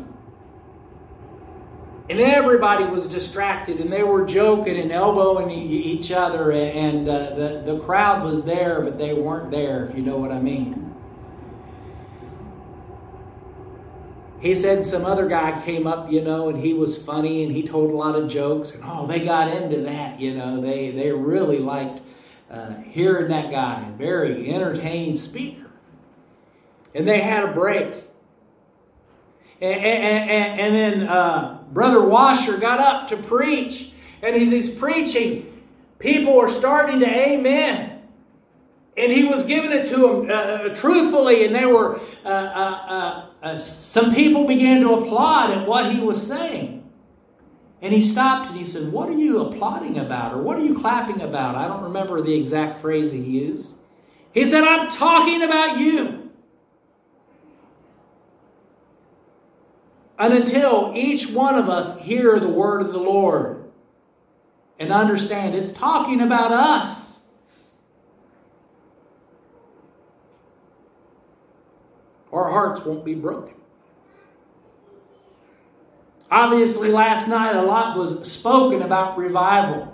And 2.09 2.21
everybody 2.21 2.85
was 2.85 3.09
distracted 3.09 3.81
and 3.81 3.93
they 3.93 4.05
were 4.05 4.25
joking 4.25 4.77
and 4.77 4.93
elbowing 4.93 5.51
each 5.51 6.13
other, 6.13 6.53
and 6.53 7.09
uh, 7.09 7.31
the, 7.35 7.63
the 7.67 7.81
crowd 7.81 8.23
was 8.23 8.43
there, 8.43 8.81
but 8.81 8.97
they 8.97 9.13
weren't 9.13 9.51
there, 9.51 9.87
if 9.87 9.97
you 9.97 10.03
know 10.03 10.17
what 10.17 10.31
I 10.31 10.41
mean. 10.41 10.87
He 14.39 14.55
said 14.55 14.87
some 14.87 15.05
other 15.05 15.27
guy 15.27 15.61
came 15.65 15.89
up, 15.89 16.13
you 16.13 16.21
know, 16.21 16.49
and 16.49 16.59
he 16.59 16.75
was 16.75 16.97
funny 16.97 17.43
and 17.43 17.51
he 17.51 17.65
told 17.65 17.91
a 17.91 17.97
lot 17.97 18.15
of 18.15 18.29
jokes, 18.31 18.71
and 18.71 18.85
oh, 18.87 19.07
they 19.07 19.25
got 19.25 19.49
into 19.49 19.81
that, 19.81 20.21
you 20.21 20.35
know. 20.35 20.61
They, 20.61 20.93
they 20.93 21.11
really 21.11 21.59
liked 21.59 22.03
uh, 22.51 22.75
hearing 22.83 23.29
that 23.29 23.51
guy, 23.51 23.91
very 23.99 24.53
entertaining 24.53 25.17
speaker. 25.17 25.71
And 26.95 27.09
they 27.09 27.21
had 27.21 27.45
a 27.45 27.53
break. 27.53 27.93
And, 29.61 29.75
and, 29.75 30.31
and, 30.31 30.61
and 30.61 30.75
then 30.77 31.09
uh, 31.09 31.56
Brother 31.73 32.01
Washer 32.01 32.57
got 32.57 32.81
up 32.81 33.09
to 33.09 33.17
preach, 33.17 33.93
and 34.23 34.35
as 34.37 34.51
he's 34.51 34.69
preaching, 34.69 35.63
people 35.99 36.39
are 36.39 36.49
starting 36.49 37.01
to 37.01 37.07
amen. 37.07 38.03
And 38.97 39.13
he 39.13 39.25
was 39.25 39.45
giving 39.45 39.73
it 39.73 39.87
to 39.87 39.97
them 39.97 40.31
uh, 40.31 40.33
uh 40.33 40.75
truthfully, 40.75 41.45
and 41.45 41.55
they 41.55 41.67
were, 41.67 42.01
uh, 42.25 42.29
uh, 42.29 43.27
uh, 43.43 43.59
some 43.59 44.15
people 44.15 44.47
began 44.47 44.81
to 44.81 44.95
applaud 44.95 45.51
at 45.51 45.69
what 45.69 45.93
he 45.93 46.01
was 46.01 46.27
saying. 46.27 46.77
And 47.83 47.93
he 47.93 48.01
stopped 48.01 48.49
and 48.49 48.59
he 48.59 48.65
said, 48.65 48.91
What 48.91 49.09
are 49.11 49.17
you 49.17 49.45
applauding 49.45 49.99
about? 49.99 50.33
Or 50.33 50.39
what 50.39 50.57
are 50.57 50.65
you 50.65 50.75
clapping 50.75 51.21
about? 51.21 51.57
I 51.57 51.69
don't 51.69 51.83
remember 51.83 52.23
the 52.23 52.35
exact 52.35 52.81
phrase 52.81 53.13
he 53.13 53.21
used. 53.21 53.73
He 54.33 54.45
said, 54.45 54.65
I'm 54.65 54.91
talking 54.91 55.43
about 55.43 55.79
you. 55.79 56.26
And 60.19 60.33
until 60.33 60.93
each 60.95 61.29
one 61.29 61.57
of 61.57 61.69
us 61.69 62.01
hear 62.01 62.41
the 62.41 62.49
word 62.49 62.81
of 62.81 62.93
the 62.93 62.99
Lord 62.99 63.71
and 64.79 64.93
understand 64.93 65.55
it's 65.55 65.71
talking 65.71 66.21
about 66.21 66.53
us. 66.53 67.19
Our 72.33 72.51
hearts 72.51 72.83
won't 72.83 73.05
be 73.05 73.15
broken. 73.15 73.55
Obviously, 76.31 76.91
last 76.91 77.29
night 77.29 77.55
a 77.55 77.63
lot 77.63 77.97
was 77.97 78.31
spoken 78.31 78.83
about 78.83 79.17
revival. 79.17 79.93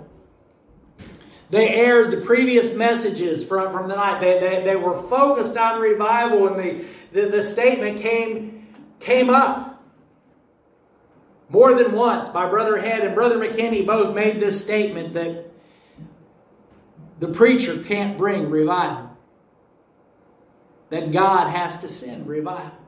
They 1.49 1.69
aired 1.69 2.09
the 2.09 2.17
previous 2.17 2.73
messages 2.73 3.43
from, 3.43 3.71
from 3.71 3.87
the 3.87 3.95
night. 3.95 4.19
They, 4.19 4.39
they, 4.39 4.63
they 4.63 4.75
were 4.75 4.99
focused 5.03 5.55
on 5.55 5.79
revival, 5.79 6.47
and 6.47 6.59
the, 6.59 6.85
the, 7.11 7.29
the 7.29 7.43
statement 7.43 7.99
came, 7.99 8.67
came 8.99 9.29
up 9.29 9.72
more 11.53 11.75
than 11.75 11.91
once, 11.91 12.33
my 12.33 12.49
brother 12.49 12.79
Head 12.79 13.03
and 13.05 13.13
brother 13.13 13.37
McKinney 13.37 13.85
both 13.85 14.15
made 14.15 14.39
this 14.39 14.59
statement 14.59 15.13
that 15.13 15.51
the 17.19 17.27
preacher 17.27 17.77
can't 17.83 18.17
bring 18.17 18.49
revival, 18.49 19.11
that 20.89 21.11
God 21.11 21.51
has 21.51 21.77
to 21.77 21.87
send 21.87 22.27
revival. 22.27 22.71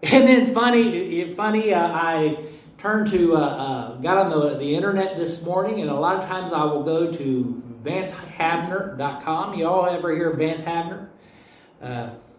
And 0.00 0.28
then, 0.28 0.54
funny, 0.54 1.34
funny, 1.34 1.74
uh, 1.74 1.88
I 1.88 2.38
turned 2.78 3.10
to, 3.10 3.36
uh, 3.36 3.40
uh, 3.40 3.96
got 3.96 4.16
on 4.16 4.30
the, 4.30 4.56
the 4.56 4.76
internet 4.76 5.18
this 5.18 5.42
morning, 5.42 5.80
and 5.80 5.90
a 5.90 5.94
lot 5.94 6.22
of 6.22 6.28
times 6.28 6.52
I 6.52 6.62
will 6.64 6.84
go 6.84 7.10
to 7.10 7.62
vancehavner.com. 7.82 9.54
You 9.54 9.66
all 9.66 9.86
ever 9.86 10.14
hear 10.14 10.30
of 10.30 10.38
Vance 10.38 10.62
Havner? 10.62 11.08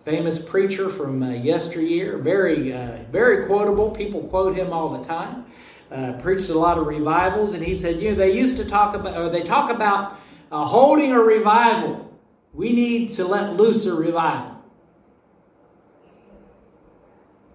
Famous 0.06 0.40
preacher 0.40 0.90
from 0.90 1.22
uh, 1.22 1.32
yesteryear, 1.32 2.18
very, 2.18 2.74
uh, 2.74 3.04
very 3.12 3.46
quotable. 3.48 3.92
People 3.92 4.22
quote 4.24 4.56
him 4.56 4.72
all 4.72 4.98
the 4.98 5.06
time. 5.06 5.46
Uh, 5.92 6.14
preached 6.22 6.50
a 6.50 6.58
lot 6.58 6.78
of 6.78 6.88
revivals, 6.88 7.54
and 7.54 7.64
he 7.66 7.76
said, 7.76 8.02
you 8.02 8.12
know, 8.12 8.16
they 8.16 8.32
used 8.32 8.56
to 8.58 8.64
talk 8.64 8.96
about, 8.96 9.18
or 9.18 9.30
they 9.30 9.42
talk 9.42 9.72
about 9.72 10.20
uh, 10.52 10.64
holding 10.64 11.12
a 11.12 11.20
revival. 11.20 12.14
We 12.54 12.74
need 12.74 13.10
to 13.10 13.26
let 13.26 13.56
loose 13.56 13.86
a 13.86 13.94
revival. 13.94 14.56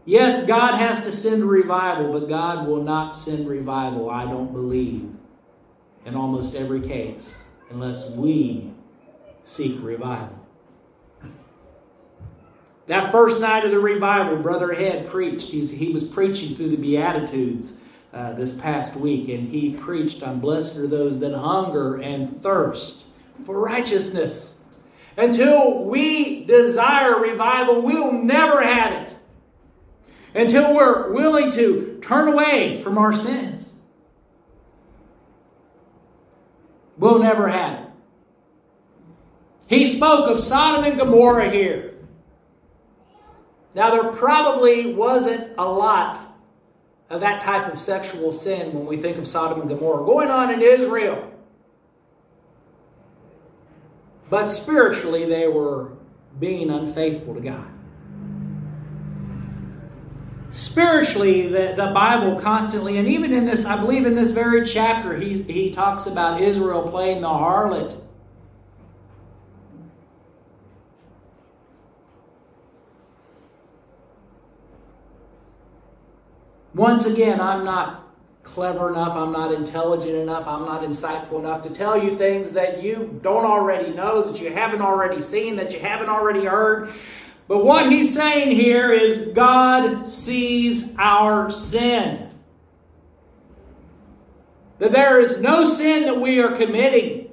Yes, 0.05 0.45
God 0.47 0.75
has 0.75 1.01
to 1.03 1.13
send 1.13 1.45
revival, 1.45 2.13
but 2.13 2.29
God 2.29 2.67
will 2.67 2.83
not 2.83 3.17
send 3.17 3.49
revival, 3.49 4.11
I 4.11 4.25
don't 4.25 4.53
believe, 4.53 5.09
in 6.05 6.15
almost 6.15 6.55
every 6.55 6.83
case, 6.83 7.43
unless 7.71 8.11
we 8.11 8.71
seek 9.43 9.79
revival. 9.81 10.44
That 12.87 13.11
first 13.11 13.41
night 13.41 13.65
of 13.65 13.71
the 13.71 13.79
revival, 13.79 14.37
Brother 14.37 14.75
Head 14.75 15.07
preached. 15.07 15.51
He's, 15.51 15.71
he 15.71 15.91
was 15.91 16.05
preaching 16.05 16.55
through 16.55 16.69
the 16.69 16.77
Beatitudes 16.77 17.75
uh, 18.13 18.35
this 18.35 18.53
past 18.53 18.95
week, 18.95 19.29
and 19.29 19.49
he 19.49 19.71
preached 19.71 20.23
on 20.23 20.39
blessed 20.39 20.77
are 20.77 20.87
those 20.87 21.19
that 21.21 21.35
hunger 21.35 21.97
and 21.97 22.43
thirst 22.43 23.07
for 23.45 23.59
righteousness. 23.59 24.55
Until 25.17 25.85
we 25.85 26.45
desire 26.45 27.19
revival, 27.19 27.81
we'll 27.81 28.13
never 28.13 28.63
have 28.63 28.93
it. 28.93 29.17
Until 30.35 30.75
we're 30.75 31.13
willing 31.13 31.51
to 31.53 31.99
turn 32.03 32.29
away 32.29 32.81
from 32.83 32.99
our 32.99 33.13
sins, 33.13 33.69
we'll 36.99 37.21
never 37.21 37.49
have 37.49 37.81
it. 37.81 37.89
He 39.67 39.87
spoke 39.87 40.29
of 40.29 40.39
Sodom 40.39 40.85
and 40.85 40.99
Gomorrah 40.99 41.51
here. 41.51 41.94
Now, 43.75 43.91
there 43.91 44.13
probably 44.13 44.95
wasn't 44.95 45.53
a 45.59 45.65
lot 45.65 46.21
of 47.11 47.21
that 47.21 47.41
type 47.41 47.73
of 47.73 47.79
sexual 47.79 48.33
sin 48.33 48.73
when 48.73 48.87
we 48.87 48.97
think 48.97 49.19
of 49.19 49.27
Sodom 49.27 49.61
and 49.61 49.69
Gomorrah 49.69 50.05
going 50.05 50.31
on 50.31 50.53
in 50.53 50.63
Israel. 50.63 51.31
But 54.31 54.49
spiritually, 54.49 55.27
they 55.27 55.49
were 55.49 55.93
being 56.39 56.71
unfaithful 56.71 57.35
to 57.35 57.41
God. 57.41 57.67
Spiritually, 60.53 61.49
the, 61.49 61.75
the 61.77 61.91
Bible 61.93 62.39
constantly, 62.39 62.97
and 62.99 63.09
even 63.09 63.33
in 63.33 63.45
this, 63.45 63.65
I 63.65 63.77
believe 63.77 64.07
in 64.07 64.15
this 64.15 64.31
very 64.31 64.65
chapter, 64.65 65.17
he, 65.17 65.43
he 65.43 65.73
talks 65.73 66.07
about 66.07 66.41
Israel 66.41 66.89
playing 66.89 67.23
the 67.23 67.29
harlot 67.29 68.01
Once 76.75 77.07
again, 77.07 77.41
I'm 77.41 77.65
not 77.65 78.05
clever 78.43 78.91
enough, 78.91 79.17
I'm 79.17 79.33
not 79.33 79.53
intelligent 79.53 80.17
enough, 80.17 80.47
I'm 80.47 80.65
not 80.65 80.83
insightful 80.83 81.39
enough 81.39 81.63
to 81.63 81.71
tell 81.71 82.03
you 82.03 82.19
things 82.19 82.53
that 82.53 82.83
you 82.83 83.19
don't 83.23 83.45
already 83.45 83.91
know, 83.91 84.23
that 84.31 84.41
you 84.41 84.53
haven't 84.53 84.83
already 84.83 85.23
seen, 85.23 85.57
that 85.57 85.73
you 85.73 85.81
haven't 85.81 86.09
already 86.09 86.45
heard. 86.45 86.93
But 87.47 87.65
what 87.65 87.91
he's 87.91 88.13
saying 88.13 88.51
here 88.51 88.93
is 88.93 89.33
God 89.35 90.09
sees 90.09 90.85
our 90.99 91.51
sin. 91.51 92.31
That 94.79 94.93
there 94.93 95.21
is 95.21 95.39
no 95.39 95.69
sin 95.69 96.03
that 96.05 96.21
we 96.21 96.41
are 96.41 96.57
committing 96.57 97.24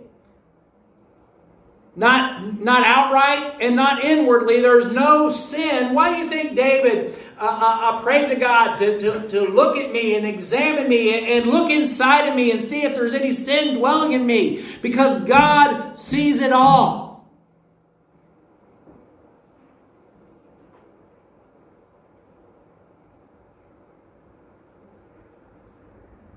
not, 1.95 2.61
not 2.61 2.85
outright 2.85 3.57
and 3.59 3.75
not 3.75 4.03
inwardly. 4.03 4.61
There's 4.61 4.87
no 4.87 5.29
sin. 5.29 5.93
Why 5.93 6.13
do 6.13 6.17
you 6.17 6.29
think 6.29 6.55
David 6.55 7.17
uh, 7.37 7.43
uh, 7.43 7.79
uh, 7.97 8.01
prayed 8.01 8.29
to 8.29 8.35
God 8.35 8.77
to, 8.77 8.99
to, 8.99 9.27
to 9.29 9.41
look 9.41 9.75
at 9.75 9.91
me 9.91 10.15
and 10.15 10.25
examine 10.25 10.87
me 10.87 11.17
and, 11.17 11.25
and 11.25 11.51
look 11.51 11.69
inside 11.69 12.29
of 12.29 12.35
me 12.35 12.51
and 12.51 12.61
see 12.61 12.83
if 12.83 12.95
there's 12.95 13.13
any 13.13 13.33
sin 13.33 13.75
dwelling 13.75 14.13
in 14.13 14.25
me? 14.25 14.65
Because 14.81 15.21
God 15.23 15.99
sees 15.99 16.39
it 16.39 16.53
all. 16.53 17.11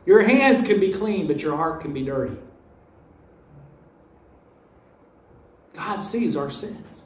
Your 0.06 0.22
hands 0.22 0.60
can 0.60 0.80
be 0.80 0.92
clean, 0.92 1.26
but 1.26 1.40
your 1.40 1.56
heart 1.56 1.80
can 1.80 1.94
be 1.94 2.02
dirty. 2.02 2.36
God 5.84 5.98
sees 5.98 6.34
our 6.34 6.50
sins. 6.50 7.02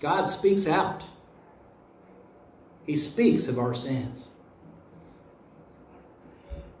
God 0.00 0.26
speaks 0.26 0.66
out. 0.66 1.04
He 2.84 2.96
speaks 2.96 3.46
of 3.46 3.60
our 3.60 3.74
sins. 3.74 4.28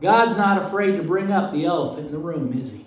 God's 0.02 0.36
not 0.36 0.58
afraid 0.58 0.96
to 0.96 1.02
bring 1.02 1.30
up 1.30 1.52
the 1.52 1.64
elephant 1.64 2.06
in 2.06 2.12
the 2.12 2.18
room, 2.18 2.52
is 2.60 2.72
he? 2.72 2.84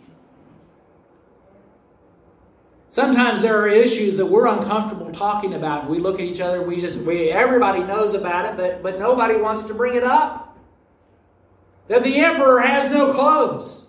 Sometimes 2.90 3.42
there 3.42 3.58
are 3.58 3.68
issues 3.68 4.18
that 4.18 4.26
we're 4.26 4.48
uncomfortable 4.48 5.12
talking 5.12 5.54
about. 5.54 5.90
We 5.90 6.00
look 6.00 6.16
at 6.16 6.26
each 6.26 6.42
other, 6.42 6.62
we 6.62 6.82
just 6.82 7.00
we 7.02 7.32
everybody 7.32 7.84
knows 7.84 8.14
about 8.16 8.46
it, 8.46 8.58
but 8.58 8.84
but 8.84 9.00
nobody 9.00 9.38
wants 9.38 9.64
to 9.64 9.74
bring 9.74 9.96
it 9.96 10.04
up. 10.04 10.49
That 11.90 12.04
the 12.04 12.20
emperor 12.20 12.60
has 12.60 12.90
no 12.92 13.14
clothes. 13.14 13.84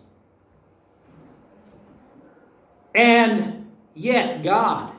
And 2.95 3.71
yet 3.95 4.43
God 4.43 4.95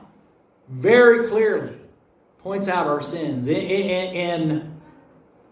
very 0.68 1.28
clearly 1.28 1.76
points 2.38 2.68
out 2.68 2.86
our 2.86 3.02
sins 3.02 3.48
in, 3.48 3.56
in, 3.56 4.14
in 4.14 4.80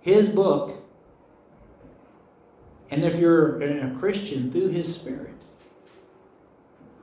his 0.00 0.28
book. 0.28 0.76
And 2.90 3.04
if 3.04 3.18
you're 3.18 3.60
a 3.62 3.96
Christian, 3.98 4.50
through 4.50 4.68
his 4.68 4.92
spirit. 4.92 5.34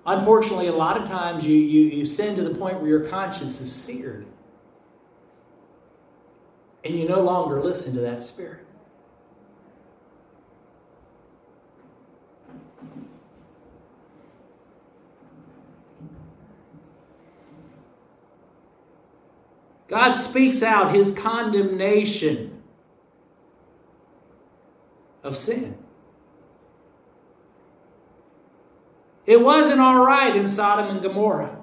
Unfortunately, 0.06 0.68
a 0.68 0.76
lot 0.76 1.00
of 1.00 1.08
times 1.08 1.46
you, 1.46 1.58
you, 1.58 1.82
you 1.90 2.06
sin 2.06 2.38
to 2.38 2.44
the 2.44 2.56
point 2.56 2.80
where 2.80 2.90
your 2.90 3.08
conscience 3.08 3.60
is 3.60 3.72
seared. 3.72 4.26
And 6.86 6.98
you 6.98 7.08
no 7.08 7.22
longer 7.22 7.62
listen 7.62 7.94
to 7.96 8.02
that 8.02 8.24
spirit. 8.24 8.67
God 19.88 20.14
speaks 20.14 20.62
out 20.62 20.94
his 20.94 21.12
condemnation 21.12 22.62
of 25.24 25.36
sin. 25.36 25.78
It 29.26 29.42
wasn't 29.42 29.82
all 29.82 30.06
right 30.06 30.36
in 30.36 30.48
Sodom 30.48 30.90
and 30.90 31.02
Gomorrah. 31.02 31.58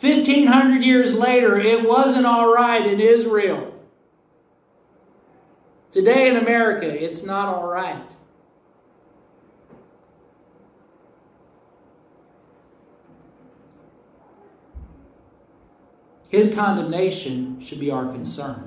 1500 0.00 0.82
years 0.82 1.14
later, 1.14 1.58
it 1.58 1.86
wasn't 1.86 2.26
all 2.26 2.52
right 2.52 2.84
in 2.84 3.00
Israel. 3.00 3.72
Today 5.90 6.28
in 6.28 6.36
America, 6.36 6.86
it's 6.86 7.22
not 7.22 7.54
all 7.54 7.66
right. 7.66 8.02
His 16.34 16.52
condemnation 16.52 17.60
should 17.60 17.78
be 17.78 17.92
our 17.92 18.10
concern. 18.10 18.66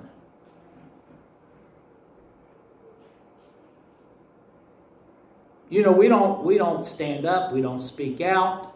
You 5.69 5.83
know, 5.83 5.91
we 5.91 6.07
don't 6.07 6.45
we 6.45 6.57
don't 6.57 6.85
stand 6.85 7.25
up, 7.25 7.51
we 7.51 7.61
don't 7.61 7.81
speak 7.81 8.21
out. 8.21 8.73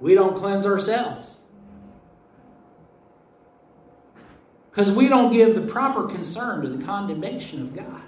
We 0.00 0.16
don't 0.16 0.36
cleanse 0.36 0.66
ourselves. 0.66 1.36
Because 4.68 4.90
we 4.90 5.08
don't 5.08 5.30
give 5.32 5.54
the 5.54 5.60
proper 5.60 6.08
concern 6.08 6.62
to 6.62 6.68
the 6.68 6.84
condemnation 6.84 7.62
of 7.62 7.76
God. 7.76 8.02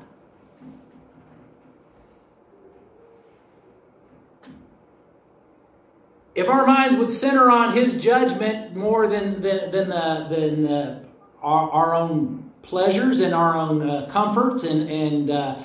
If 6.35 6.49
our 6.49 6.67
minds 6.67 6.97
would 6.97 7.11
center 7.11 7.51
on 7.51 7.77
His 7.77 7.95
judgment 7.97 8.75
more 8.75 9.07
than, 9.07 9.41
than, 9.41 9.71
than, 9.71 9.89
the, 9.89 10.27
than 10.29 10.63
the, 10.65 11.05
our, 11.41 11.71
our 11.71 11.95
own 11.95 12.51
pleasures 12.63 13.21
and 13.21 13.35
our 13.35 13.57
own 13.57 13.89
uh, 13.89 14.07
comforts 14.11 14.65
and, 14.65 14.89
and 14.89 15.31
uh, 15.31 15.57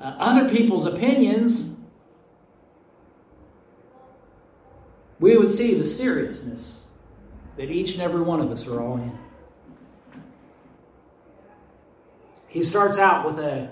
uh, 0.00 0.14
other 0.18 0.48
people's 0.48 0.84
opinions, 0.84 1.74
we 5.18 5.36
would 5.36 5.50
see 5.50 5.74
the 5.74 5.84
seriousness 5.84 6.82
that 7.56 7.70
each 7.70 7.92
and 7.92 8.02
every 8.02 8.20
one 8.20 8.40
of 8.40 8.50
us 8.50 8.66
are 8.66 8.80
all 8.80 8.96
in. 8.96 9.18
He 12.46 12.62
starts 12.62 12.98
out 12.98 13.26
with 13.26 13.38
a 13.38 13.70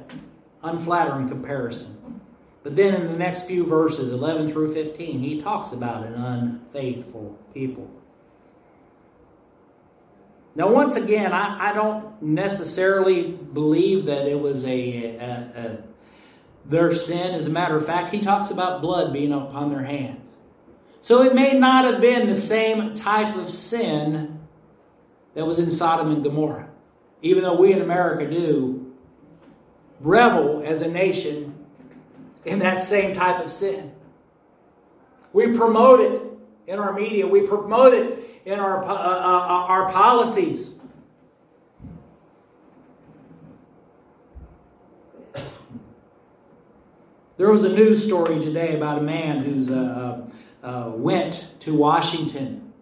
unflattering 0.62 1.28
comparison. 1.28 2.15
But 2.66 2.74
then 2.74 2.96
in 2.96 3.06
the 3.06 3.16
next 3.16 3.44
few 3.44 3.64
verses, 3.64 4.10
11 4.10 4.50
through 4.50 4.74
15, 4.74 5.20
he 5.20 5.40
talks 5.40 5.70
about 5.70 6.04
an 6.04 6.14
unfaithful 6.14 7.38
people. 7.54 7.88
Now, 10.56 10.72
once 10.72 10.96
again, 10.96 11.32
I, 11.32 11.70
I 11.70 11.72
don't 11.72 12.20
necessarily 12.20 13.30
believe 13.30 14.06
that 14.06 14.26
it 14.26 14.40
was 14.40 14.64
a, 14.64 15.16
a, 15.16 15.30
a 15.54 15.78
their 16.68 16.92
sin. 16.92 17.36
As 17.36 17.46
a 17.46 17.50
matter 17.50 17.76
of 17.76 17.86
fact, 17.86 18.12
he 18.12 18.18
talks 18.18 18.50
about 18.50 18.82
blood 18.82 19.12
being 19.12 19.32
upon 19.32 19.70
their 19.70 19.84
hands. 19.84 20.34
So 21.00 21.22
it 21.22 21.36
may 21.36 21.56
not 21.56 21.84
have 21.84 22.00
been 22.00 22.26
the 22.26 22.34
same 22.34 22.94
type 22.94 23.36
of 23.36 23.48
sin 23.48 24.40
that 25.34 25.46
was 25.46 25.60
in 25.60 25.70
Sodom 25.70 26.10
and 26.10 26.24
Gomorrah, 26.24 26.68
even 27.22 27.44
though 27.44 27.54
we 27.60 27.72
in 27.72 27.80
America 27.80 28.28
do 28.28 28.92
revel 30.00 30.64
as 30.66 30.82
a 30.82 30.88
nation 30.88 31.55
in 32.46 32.60
that 32.60 32.80
same 32.80 33.12
type 33.12 33.44
of 33.44 33.50
sin. 33.50 33.92
We 35.32 35.48
promote 35.48 36.00
it 36.00 36.22
in 36.66 36.78
our 36.78 36.92
media, 36.92 37.26
we 37.26 37.42
promote 37.42 37.92
it 37.92 38.42
in 38.44 38.58
our, 38.58 38.84
uh, 38.84 38.88
uh, 38.88 38.92
uh 38.92 39.66
our 39.68 39.90
policies. 39.90 40.74
There 47.36 47.50
was 47.50 47.64
a 47.64 47.68
news 47.68 48.02
story 48.02 48.42
today 48.42 48.74
about 48.74 48.98
a 48.98 49.02
man 49.02 49.40
who's 49.40 49.70
uh, 49.70 50.24
uh, 50.62 50.66
uh 50.66 50.90
went 50.90 51.44
to 51.60 51.74
Washington, 51.74 52.72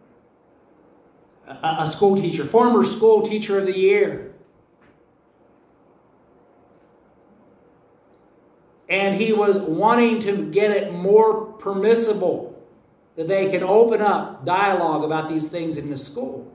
a, 1.49 1.77
a 1.81 1.89
school 1.89 2.17
teacher, 2.17 2.45
former 2.45 2.85
school 2.85 3.23
teacher 3.23 3.59
of 3.59 3.67
the 3.67 3.77
year. 3.77 4.34
And 8.89 9.15
he 9.17 9.33
was 9.33 9.59
wanting 9.59 10.21
to 10.21 10.51
get 10.51 10.71
it 10.71 10.93
more 10.93 11.47
permissible 11.55 12.63
that 13.17 13.29
they 13.29 13.51
can 13.51 13.63
open 13.63 14.03
up 14.03 14.45
dialogue 14.45 15.05
about 15.05 15.29
these 15.29 15.49
things 15.49 15.79
in 15.79 15.91
the 15.91 15.97
school. 15.97 16.51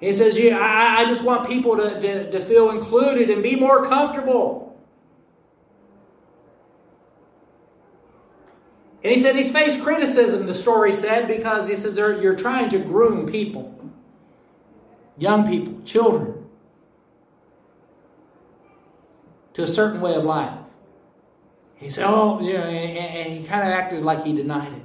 He 0.00 0.12
says, 0.12 0.38
yeah, 0.38 0.58
I, 0.58 1.02
I 1.02 1.04
just 1.06 1.22
want 1.22 1.48
people 1.48 1.76
to, 1.76 2.00
to, 2.00 2.30
to 2.32 2.44
feel 2.44 2.70
included 2.70 3.30
and 3.30 3.42
be 3.42 3.56
more 3.56 3.86
comfortable. 3.86 4.64
And 9.02 9.12
he 9.12 9.20
said 9.20 9.36
he's 9.36 9.52
faced 9.52 9.82
criticism, 9.82 10.46
the 10.46 10.54
story 10.54 10.92
said, 10.94 11.28
because 11.28 11.68
he 11.68 11.76
says 11.76 11.96
you're 11.96 12.36
trying 12.36 12.70
to 12.70 12.78
groom 12.78 13.30
people, 13.30 13.92
young 15.18 15.46
people, 15.46 15.82
children, 15.84 16.43
to 19.54 19.62
a 19.62 19.66
certain 19.66 20.00
way 20.00 20.14
of 20.14 20.24
life. 20.24 20.58
He 21.76 21.90
said, 21.90 22.04
oh, 22.06 22.40
you 22.40 22.52
know, 22.52 22.62
and, 22.64 22.98
and 22.98 23.32
he 23.32 23.44
kind 23.44 23.62
of 23.62 23.68
acted 23.68 24.02
like 24.04 24.24
he 24.24 24.32
denied 24.32 24.72
it. 24.72 24.82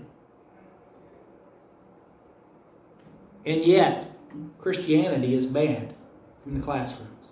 And 3.46 3.64
yet, 3.64 4.12
Christianity 4.60 5.34
is 5.34 5.46
banned 5.46 5.94
from 6.44 6.58
the 6.58 6.64
classrooms. 6.64 7.32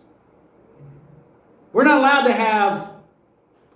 We're 1.74 1.84
not 1.84 2.00
allowed 2.00 2.24
to 2.24 2.34
have 2.34 2.92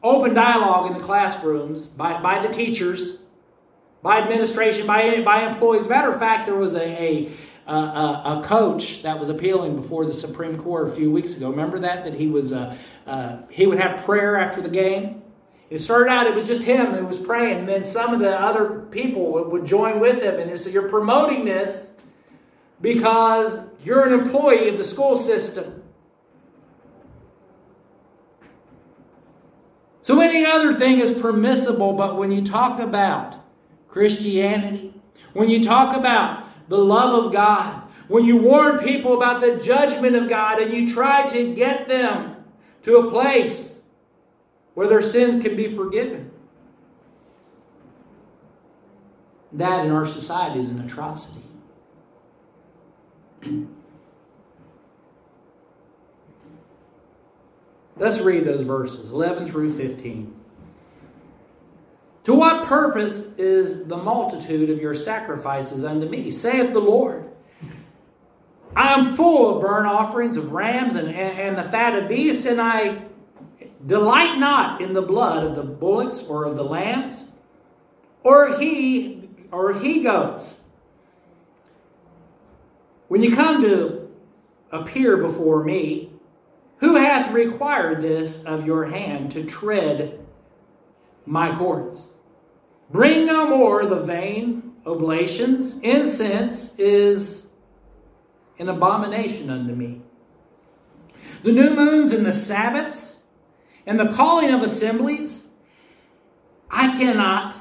open 0.01 0.33
dialogue 0.33 0.91
in 0.91 0.97
the 0.97 1.03
classrooms 1.03 1.85
by, 1.85 2.21
by 2.21 2.45
the 2.45 2.51
teachers, 2.51 3.19
by 4.01 4.19
administration, 4.19 4.87
by, 4.87 5.21
by 5.21 5.47
employees. 5.47 5.87
Matter 5.87 6.11
of 6.11 6.17
fact, 6.17 6.47
there 6.47 6.55
was 6.55 6.75
a, 6.75 6.81
a, 6.81 7.31
a, 7.67 7.73
a, 7.73 8.43
coach 8.43 9.03
that 9.03 9.19
was 9.19 9.29
appealing 9.29 9.75
before 9.75 10.05
the 10.05 10.13
Supreme 10.13 10.57
Court 10.57 10.89
a 10.89 10.91
few 10.91 11.11
weeks 11.11 11.35
ago. 11.35 11.49
Remember 11.49 11.79
that? 11.79 12.03
That 12.03 12.15
he 12.15 12.27
was 12.27 12.51
uh, 12.51 12.75
uh, 13.05 13.37
he 13.49 13.67
would 13.67 13.79
have 13.79 14.03
prayer 14.05 14.39
after 14.39 14.61
the 14.61 14.69
game. 14.69 15.21
It 15.71 15.79
started 15.79 16.11
out, 16.11 16.27
it 16.27 16.35
was 16.35 16.43
just 16.43 16.63
him 16.63 16.87
who 16.87 17.05
was 17.05 17.17
praying. 17.17 17.59
And 17.59 17.69
then 17.69 17.85
some 17.85 18.13
of 18.13 18.19
the 18.19 18.37
other 18.37 18.81
people 18.91 19.31
would, 19.31 19.47
would 19.47 19.65
join 19.65 20.01
with 20.01 20.21
him. 20.21 20.37
And 20.37 20.59
so 20.59 20.69
You're 20.69 20.89
promoting 20.89 21.45
this 21.45 21.91
because 22.81 23.57
you're 23.83 24.05
an 24.05 24.11
employee 24.11 24.67
of 24.67 24.77
the 24.77 24.83
school 24.83 25.15
system. 25.15 25.81
So 30.01 30.19
any 30.19 30.45
other 30.45 30.73
thing 30.73 30.99
is 30.99 31.11
permissible, 31.11 31.93
but 31.93 32.17
when 32.17 32.31
you 32.31 32.43
talk 32.43 32.81
about 32.81 33.35
Christianity, 33.87 34.93
when 35.33 35.49
you 35.49 35.63
talk 35.63 35.95
about 35.95 36.47
the 36.71 36.77
love 36.77 37.25
of 37.25 37.33
God, 37.33 37.81
when 38.07 38.23
you 38.23 38.37
warn 38.37 38.79
people 38.79 39.17
about 39.17 39.41
the 39.41 39.57
judgment 39.57 40.15
of 40.15 40.29
God 40.29 40.61
and 40.61 40.71
you 40.73 40.91
try 40.91 41.27
to 41.27 41.53
get 41.53 41.89
them 41.89 42.45
to 42.83 42.95
a 42.95 43.11
place 43.11 43.81
where 44.73 44.87
their 44.87 45.01
sins 45.01 45.43
can 45.43 45.57
be 45.57 45.75
forgiven, 45.75 46.31
that 49.51 49.85
in 49.85 49.91
our 49.91 50.05
society 50.05 50.61
is 50.61 50.69
an 50.69 50.79
atrocity. 50.79 51.43
Let's 57.97 58.21
read 58.21 58.45
those 58.45 58.61
verses 58.61 59.09
11 59.09 59.51
through 59.51 59.75
15. 59.75 60.40
To 62.25 62.35
what 62.35 62.65
purpose 62.65 63.19
is 63.37 63.85
the 63.85 63.97
multitude 63.97 64.69
of 64.69 64.79
your 64.79 64.93
sacrifices 64.93 65.83
unto 65.83 66.07
me, 66.07 66.29
saith 66.29 66.71
the 66.71 66.79
Lord? 66.79 67.31
I 68.75 68.93
am 68.93 69.15
full 69.15 69.55
of 69.55 69.61
burnt 69.61 69.87
offerings 69.87 70.37
of 70.37 70.51
rams 70.51 70.95
and, 70.95 71.07
and, 71.07 71.39
and 71.39 71.57
the 71.57 71.69
fat 71.69 72.01
of 72.01 72.07
beasts, 72.07 72.45
and 72.45 72.61
I 72.61 73.05
delight 73.85 74.37
not 74.37 74.81
in 74.81 74.93
the 74.93 75.01
blood 75.01 75.43
of 75.43 75.55
the 75.55 75.63
bullocks 75.63 76.21
or 76.21 76.45
of 76.45 76.55
the 76.55 76.63
lambs, 76.63 77.25
or 78.23 78.57
he 78.59 79.29
or 79.51 79.73
he 79.73 80.01
goats. 80.01 80.61
When 83.07 83.23
you 83.23 83.35
come 83.35 83.61
to 83.63 84.09
appear 84.71 85.17
before 85.17 85.63
me, 85.63 86.13
who 86.77 86.95
hath 86.95 87.31
required 87.33 88.01
this 88.01 88.43
of 88.43 88.65
your 88.65 88.85
hand 88.85 89.31
to 89.33 89.43
tread 89.43 90.25
my 91.25 91.53
courts? 91.53 92.10
Bring 92.91 93.25
no 93.25 93.47
more 93.47 93.85
the 93.85 94.01
vain 94.01 94.73
oblations. 94.85 95.75
Incense 95.79 96.77
is 96.77 97.45
an 98.59 98.67
abomination 98.67 99.49
unto 99.49 99.73
me. 99.73 100.01
The 101.43 101.53
new 101.53 101.73
moons 101.73 102.11
and 102.11 102.25
the 102.25 102.33
Sabbaths 102.33 103.21
and 103.85 103.99
the 103.99 104.09
calling 104.09 104.51
of 104.53 104.61
assemblies, 104.61 105.45
I 106.69 106.97
cannot 106.97 107.55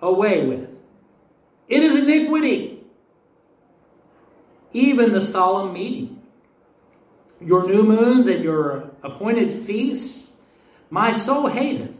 away 0.00 0.46
with. 0.46 0.68
It 1.66 1.82
is 1.82 1.96
iniquity, 1.96 2.84
even 4.72 5.12
the 5.12 5.22
solemn 5.22 5.72
meeting. 5.72 6.22
Your 7.40 7.66
new 7.66 7.82
moons 7.82 8.28
and 8.28 8.44
your 8.44 8.90
appointed 9.02 9.52
feasts, 9.52 10.32
my 10.90 11.12
soul 11.12 11.46
hateth. 11.46 11.97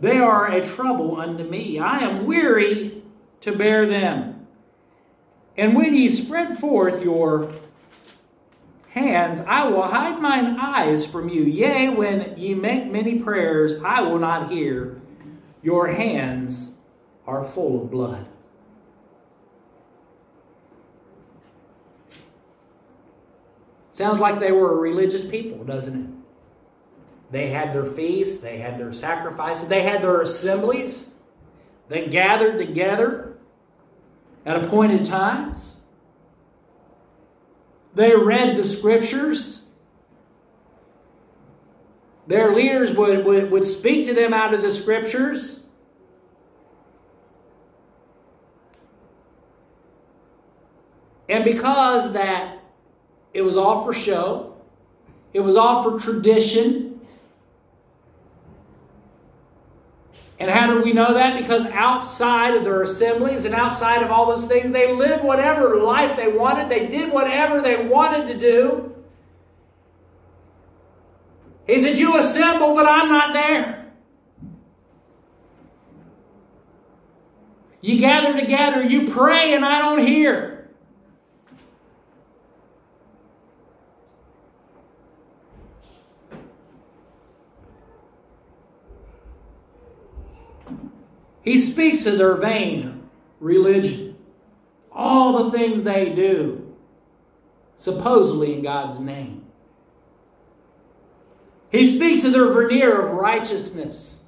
They 0.00 0.18
are 0.18 0.46
a 0.46 0.64
trouble 0.64 1.20
unto 1.20 1.44
me. 1.44 1.78
I 1.78 1.98
am 1.98 2.26
weary 2.26 3.02
to 3.40 3.52
bear 3.54 3.86
them. 3.86 4.46
And 5.56 5.74
when 5.74 5.94
ye 5.94 6.08
spread 6.08 6.58
forth 6.58 7.02
your 7.02 7.50
hands, 8.90 9.40
I 9.40 9.68
will 9.68 9.82
hide 9.82 10.20
mine 10.20 10.56
eyes 10.60 11.04
from 11.04 11.28
you. 11.28 11.42
Yea, 11.42 11.88
when 11.88 12.38
ye 12.38 12.54
make 12.54 12.86
many 12.86 13.18
prayers, 13.18 13.74
I 13.84 14.02
will 14.02 14.18
not 14.18 14.50
hear. 14.50 15.00
Your 15.62 15.88
hands 15.88 16.70
are 17.26 17.42
full 17.42 17.82
of 17.82 17.90
blood. 17.90 18.26
Sounds 23.90 24.20
like 24.20 24.38
they 24.38 24.52
were 24.52 24.72
a 24.72 24.76
religious 24.76 25.24
people, 25.24 25.64
doesn't 25.64 26.04
it? 26.04 26.17
They 27.30 27.50
had 27.50 27.74
their 27.74 27.84
feasts, 27.84 28.38
they 28.38 28.58
had 28.58 28.78
their 28.78 28.92
sacrifices, 28.92 29.68
they 29.68 29.82
had 29.82 30.02
their 30.02 30.20
assemblies. 30.20 31.10
They 31.88 32.06
gathered 32.06 32.58
together 32.58 33.38
at 34.44 34.62
appointed 34.62 35.04
times. 35.04 35.76
They 37.94 38.14
read 38.14 38.56
the 38.56 38.64
scriptures. 38.64 39.62
Their 42.26 42.54
leaders 42.54 42.94
would, 42.94 43.24
would, 43.24 43.50
would 43.50 43.64
speak 43.64 44.06
to 44.06 44.14
them 44.14 44.34
out 44.34 44.52
of 44.52 44.62
the 44.62 44.70
scriptures. 44.70 45.60
And 51.28 51.44
because 51.44 52.12
that 52.12 52.58
it 53.34 53.42
was 53.42 53.56
all 53.56 53.84
for 53.84 53.92
show, 53.92 54.56
it 55.32 55.40
was 55.40 55.56
all 55.56 55.82
for 55.82 55.98
tradition, 55.98 56.87
And 60.40 60.50
how 60.50 60.72
do 60.72 60.80
we 60.82 60.92
know 60.92 61.14
that? 61.14 61.36
Because 61.36 61.66
outside 61.66 62.54
of 62.54 62.62
their 62.62 62.82
assemblies 62.82 63.44
and 63.44 63.54
outside 63.54 64.02
of 64.02 64.10
all 64.10 64.26
those 64.26 64.46
things, 64.46 64.72
they 64.72 64.94
lived 64.94 65.24
whatever 65.24 65.76
life 65.82 66.16
they 66.16 66.28
wanted. 66.28 66.68
They 66.68 66.86
did 66.86 67.12
whatever 67.12 67.60
they 67.60 67.84
wanted 67.86 68.28
to 68.28 68.38
do. 68.38 68.94
He 71.66 71.80
said, 71.80 71.98
You 71.98 72.16
assemble, 72.16 72.74
but 72.74 72.86
I'm 72.86 73.08
not 73.08 73.32
there. 73.32 73.92
You 77.80 77.98
gather 77.98 78.38
together, 78.38 78.82
you 78.82 79.08
pray, 79.08 79.54
and 79.54 79.64
I 79.64 79.80
don't 79.80 80.04
hear. 80.06 80.57
He 91.48 91.58
speaks 91.58 92.04
of 92.04 92.18
their 92.18 92.34
vain 92.34 93.08
religion, 93.40 94.18
all 94.92 95.44
the 95.44 95.50
things 95.50 95.82
they 95.82 96.10
do, 96.10 96.76
supposedly 97.78 98.52
in 98.52 98.62
God's 98.62 99.00
name. 99.00 99.46
He 101.72 101.86
speaks 101.90 102.22
of 102.24 102.34
their 102.34 102.52
veneer 102.52 103.00
of 103.00 103.14
righteousness. 103.14 104.18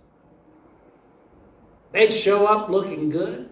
They'd 1.92 2.10
show 2.10 2.46
up 2.46 2.70
looking 2.70 3.10
good. 3.10 3.50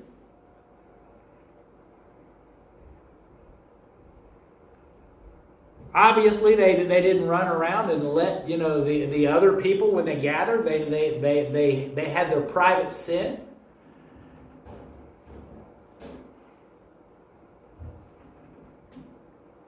Obviously, 5.94 6.54
they, 6.54 6.84
they 6.84 7.02
didn't 7.02 7.28
run 7.28 7.48
around 7.48 7.90
and 7.90 8.08
let 8.08 8.48
you 8.48 8.56
know 8.56 8.82
the, 8.82 9.04
the 9.04 9.26
other 9.26 9.60
people 9.60 9.90
when 9.90 10.06
they 10.06 10.18
gathered. 10.18 10.64
They, 10.64 10.88
they, 10.88 11.18
they, 11.20 11.50
they, 11.52 11.92
they 11.94 12.08
had 12.08 12.30
their 12.30 12.40
private 12.40 12.94
sin. 12.94 13.40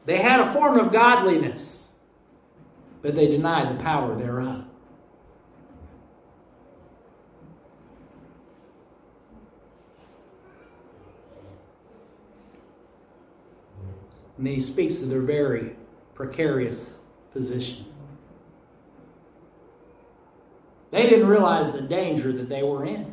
They 0.06 0.18
had 0.18 0.40
a 0.40 0.52
form 0.52 0.78
of 0.78 0.92
godliness, 0.92 1.88
but 3.02 3.14
they 3.14 3.28
denied 3.28 3.78
the 3.78 3.82
power 3.82 4.16
thereof. 4.16 4.64
And 14.38 14.46
he 14.46 14.58
speaks 14.58 14.96
to 14.96 15.04
their 15.04 15.20
very 15.20 15.76
precarious 16.14 16.96
position. 17.30 17.84
They 20.90 21.02
didn't 21.02 21.26
realize 21.26 21.70
the 21.72 21.82
danger 21.82 22.32
that 22.32 22.48
they 22.48 22.62
were 22.62 22.86
in. 22.86 23.12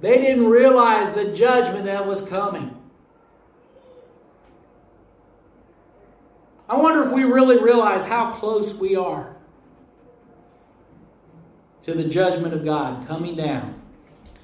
They 0.00 0.18
didn't 0.18 0.46
realize 0.46 1.14
the 1.14 1.32
judgment 1.32 1.86
that 1.86 2.06
was 2.06 2.20
coming. 2.20 2.75
I 6.68 6.76
wonder 6.76 7.02
if 7.02 7.12
we 7.12 7.24
really 7.24 7.58
realize 7.58 8.04
how 8.04 8.32
close 8.32 8.74
we 8.74 8.96
are 8.96 9.36
to 11.84 11.94
the 11.94 12.04
judgment 12.04 12.52
of 12.52 12.64
God 12.64 13.06
coming 13.06 13.36
down. 13.36 13.82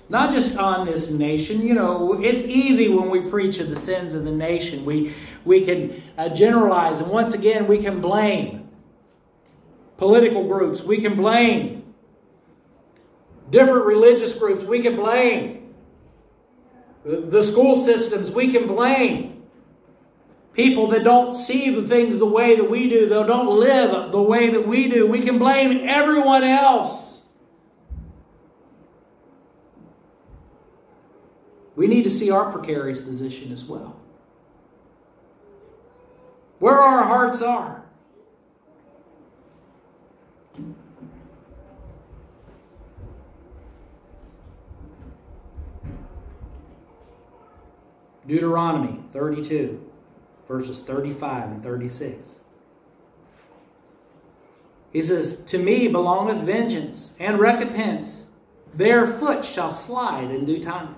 Not 0.08 0.30
just 0.30 0.56
on 0.56 0.87
this 0.87 1.11
nation, 1.11 1.62
you 1.62 1.74
know, 1.74 2.22
it's 2.22 2.44
easy 2.44 2.88
when 2.88 3.11
we 3.11 3.20
preach 3.20 3.58
of 3.58 3.70
the 3.70 3.76
sins 3.76 4.14
of 4.14 4.24
the 4.24 4.30
nation. 4.30 4.85
We, 4.85 5.14
we 5.44 5.64
can 5.64 6.00
uh, 6.16 6.28
generalize, 6.28 7.00
and 7.00 7.11
once 7.11 7.35
again, 7.35 7.66
we 7.66 7.78
can 7.78 8.00
blame 8.00 8.68
political 9.96 10.46
groups, 10.46 10.82
we 10.82 10.98
can 10.98 11.16
blame 11.16 11.94
different 13.50 13.87
religious 13.87 14.35
groups, 14.35 14.64
we 14.64 14.80
can 14.80 14.96
blame 14.96 15.74
the 17.04 17.42
school 17.42 17.82
systems, 17.85 18.30
we 18.30 18.48
can 18.48 18.66
blame 18.66 19.31
people 20.52 20.88
that 20.88 21.04
don't 21.04 21.32
see 21.32 21.70
the 21.70 21.86
things 21.86 22.18
the 22.18 22.26
way 22.26 22.56
that 22.56 22.70
we 22.70 22.88
do, 22.88 23.08
that 23.08 23.26
don't 23.26 23.58
live 23.58 24.12
the 24.12 24.22
way 24.22 24.50
that 24.50 24.66
we 24.66 24.88
do. 24.88 25.06
We 25.06 25.22
can 25.22 25.38
blame 25.38 25.80
everyone 25.88 26.44
else. 26.44 27.22
We 31.74 31.86
need 31.86 32.04
to 32.04 32.10
see 32.10 32.30
our 32.30 32.52
precarious 32.52 33.00
position 33.00 33.50
as 33.50 33.64
well. 33.64 33.96
Where 36.58 36.78
our 36.78 37.04
hearts 37.04 37.42
are. 37.42 37.82
Deuteronomy 48.24 49.02
32 49.12 49.91
verses 50.48 50.81
35 50.81 51.50
and 51.50 51.62
36. 51.62 52.37
He 54.92 55.02
says, 55.02 55.42
To 55.46 55.59
me 55.59 55.88
belongeth 55.88 56.42
vengeance 56.42 57.14
and 57.18 57.38
recompense. 57.38 58.26
Their 58.74 59.07
foot 59.07 59.44
shall 59.44 59.70
slide 59.70 60.31
in 60.31 60.44
due 60.44 60.62
time. 60.62 60.94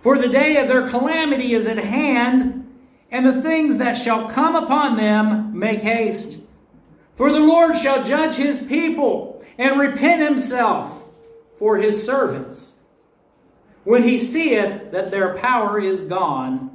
For 0.00 0.18
the 0.18 0.28
day 0.28 0.56
of 0.56 0.68
their 0.68 0.88
calamity 0.88 1.54
is 1.54 1.66
at 1.66 1.78
hand, 1.78 2.68
and 3.10 3.24
the 3.24 3.40
things 3.42 3.76
that 3.78 3.96
shall 3.96 4.28
come 4.28 4.56
upon 4.56 4.96
them 4.96 5.58
make 5.58 5.80
haste. 5.80 6.40
For 7.14 7.30
the 7.30 7.38
Lord 7.38 7.76
shall 7.76 8.04
judge 8.04 8.34
his 8.34 8.58
people 8.58 9.44
and 9.56 9.78
repent 9.78 10.20
himself 10.20 11.04
for 11.58 11.78
his 11.78 12.04
servants 12.04 12.74
when 13.84 14.02
he 14.02 14.18
seeth 14.18 14.90
that 14.90 15.10
their 15.10 15.36
power 15.36 15.78
is 15.78 16.02
gone 16.02 16.73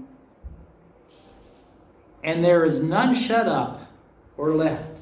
and 2.23 2.43
there 2.43 2.65
is 2.65 2.81
none 2.81 3.15
shut 3.15 3.47
up 3.47 3.91
or 4.37 4.55
left. 4.55 4.99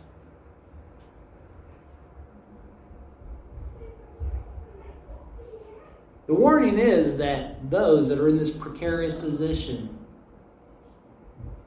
The 6.28 6.34
warning 6.34 6.78
is 6.78 7.18
that 7.18 7.70
those 7.70 8.10
that 8.10 8.20
are 8.20 8.28
in 8.28 8.38
this 8.38 8.52
precarious 8.52 9.14
position, 9.14 9.98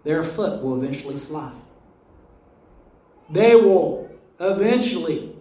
their 0.05 0.23
foot 0.23 0.63
will 0.63 0.83
eventually 0.83 1.17
slide. 1.17 1.55
They 3.31 3.55
will 3.55 4.11
eventually 4.39 5.35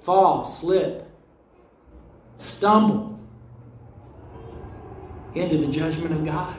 fall, 0.00 0.44
slip, 0.44 1.08
stumble 2.36 3.18
into 5.34 5.58
the 5.58 5.66
judgment 5.66 6.12
of 6.12 6.24
God. 6.24 6.56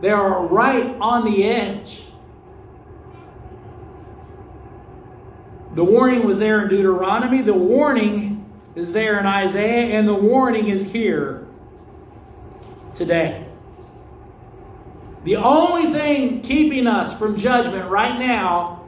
They 0.00 0.10
are 0.10 0.46
right 0.46 0.96
on 1.00 1.24
the 1.24 1.44
edge. 1.44 2.04
The 5.74 5.84
warning 5.84 6.24
was 6.24 6.38
there 6.38 6.62
in 6.62 6.68
Deuteronomy, 6.68 7.42
the 7.42 7.54
warning 7.54 8.44
is 8.74 8.92
there 8.92 9.20
in 9.20 9.26
Isaiah, 9.26 9.98
and 9.98 10.08
the 10.08 10.14
warning 10.14 10.68
is 10.68 10.90
here 10.90 11.46
today. 12.94 13.46
The 15.24 15.36
only 15.36 15.92
thing 15.92 16.40
keeping 16.40 16.86
us 16.86 17.16
from 17.16 17.36
judgment 17.36 17.88
right 17.90 18.18
now 18.18 18.84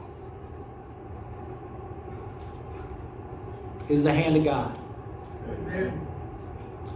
is 3.87 4.03
the 4.03 4.13
hand 4.13 4.35
of 4.37 4.43
God. 4.43 4.77
Amen. 5.47 6.07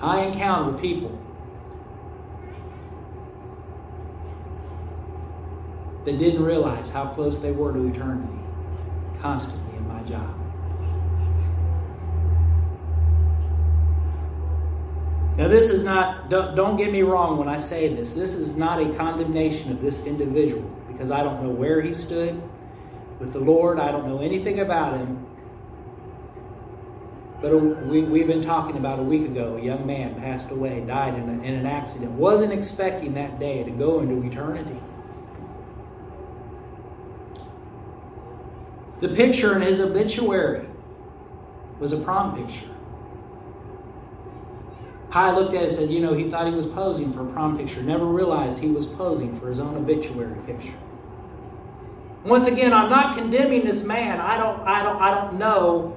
I 0.01 0.21
encounter 0.21 0.77
people 0.77 1.17
that 6.07 6.17
didn't 6.17 6.41
realize 6.41 6.89
how 6.89 7.05
close 7.07 7.37
they 7.37 7.51
were 7.51 7.73
to 7.73 7.85
eternity 7.85 8.39
constantly 9.19 9.75
in 9.75 9.85
my 9.89 10.01
job. 10.03 10.33
Now, 15.35 15.49
this 15.49 15.69
is 15.69 15.83
not, 15.83 16.29
don't, 16.29 16.55
don't, 16.55 16.77
get 16.77 16.93
me 16.93 17.01
wrong 17.01 17.37
when 17.37 17.49
I 17.49 17.57
say 17.57 17.93
this. 17.93 18.13
This 18.13 18.35
is 18.35 18.55
not 18.55 18.81
a 18.81 18.95
condemnation 18.95 19.69
of 19.69 19.81
this 19.81 20.07
individual 20.07 20.63
because 20.87 21.11
I 21.11 21.23
don't 21.23 21.43
know 21.43 21.49
where 21.49 21.81
he 21.81 21.91
stood 21.91 22.41
with 23.19 23.33
the 23.33 23.39
Lord. 23.39 23.77
I 23.77 23.91
don't 23.91 24.07
know 24.07 24.21
anything 24.21 24.61
about 24.61 24.97
him. 24.97 25.25
But 27.41 27.51
we, 27.59 28.03
we've 28.03 28.27
been 28.27 28.41
talking 28.41 28.77
about 28.77 28.99
a 28.99 29.03
week 29.03 29.25
ago, 29.25 29.57
a 29.57 29.61
young 29.61 29.85
man 29.85 30.15
passed 30.15 30.51
away, 30.51 30.79
died 30.87 31.15
in, 31.15 31.27
a, 31.27 31.43
in 31.43 31.53
an 31.53 31.65
accident, 31.65 32.11
wasn't 32.11 32.53
expecting 32.53 33.13
that 33.15 33.41
day 33.41 33.65
to 33.65 33.71
go 33.71 33.99
into 33.99 34.25
eternity. 34.25 34.79
The 38.99 39.09
picture 39.09 39.55
in 39.55 39.61
his 39.61 39.79
obituary 39.79 40.67
was 41.79 41.93
a 41.93 41.97
prom 41.97 42.35
picture. 42.35 42.69
Hy 45.09 45.31
looked 45.31 45.53
at 45.53 45.61
it 45.61 45.67
and 45.67 45.71
said, 45.71 45.91
You 45.91 45.99
know, 45.99 46.13
he 46.13 46.29
thought 46.29 46.47
he 46.47 46.53
was 46.53 46.65
posing 46.65 47.13
for 47.13 47.21
a 47.21 47.31
prom 47.31 47.57
picture, 47.57 47.81
never 47.83 48.05
realized 48.05 48.59
he 48.59 48.69
was 48.69 48.87
posing 48.87 49.39
for 49.39 49.49
his 49.49 49.59
own 49.59 49.75
obituary 49.75 50.35
picture. 50.45 50.73
Once 52.25 52.47
again, 52.47 52.73
I'm 52.73 52.89
not 52.89 53.15
condemning 53.15 53.63
this 53.63 53.83
man. 53.83 54.19
I 54.19 54.37
don't, 54.37 54.59
I 54.61 54.83
don't, 54.83 55.01
I 55.01 55.13
don't 55.13 55.37
know 55.37 55.95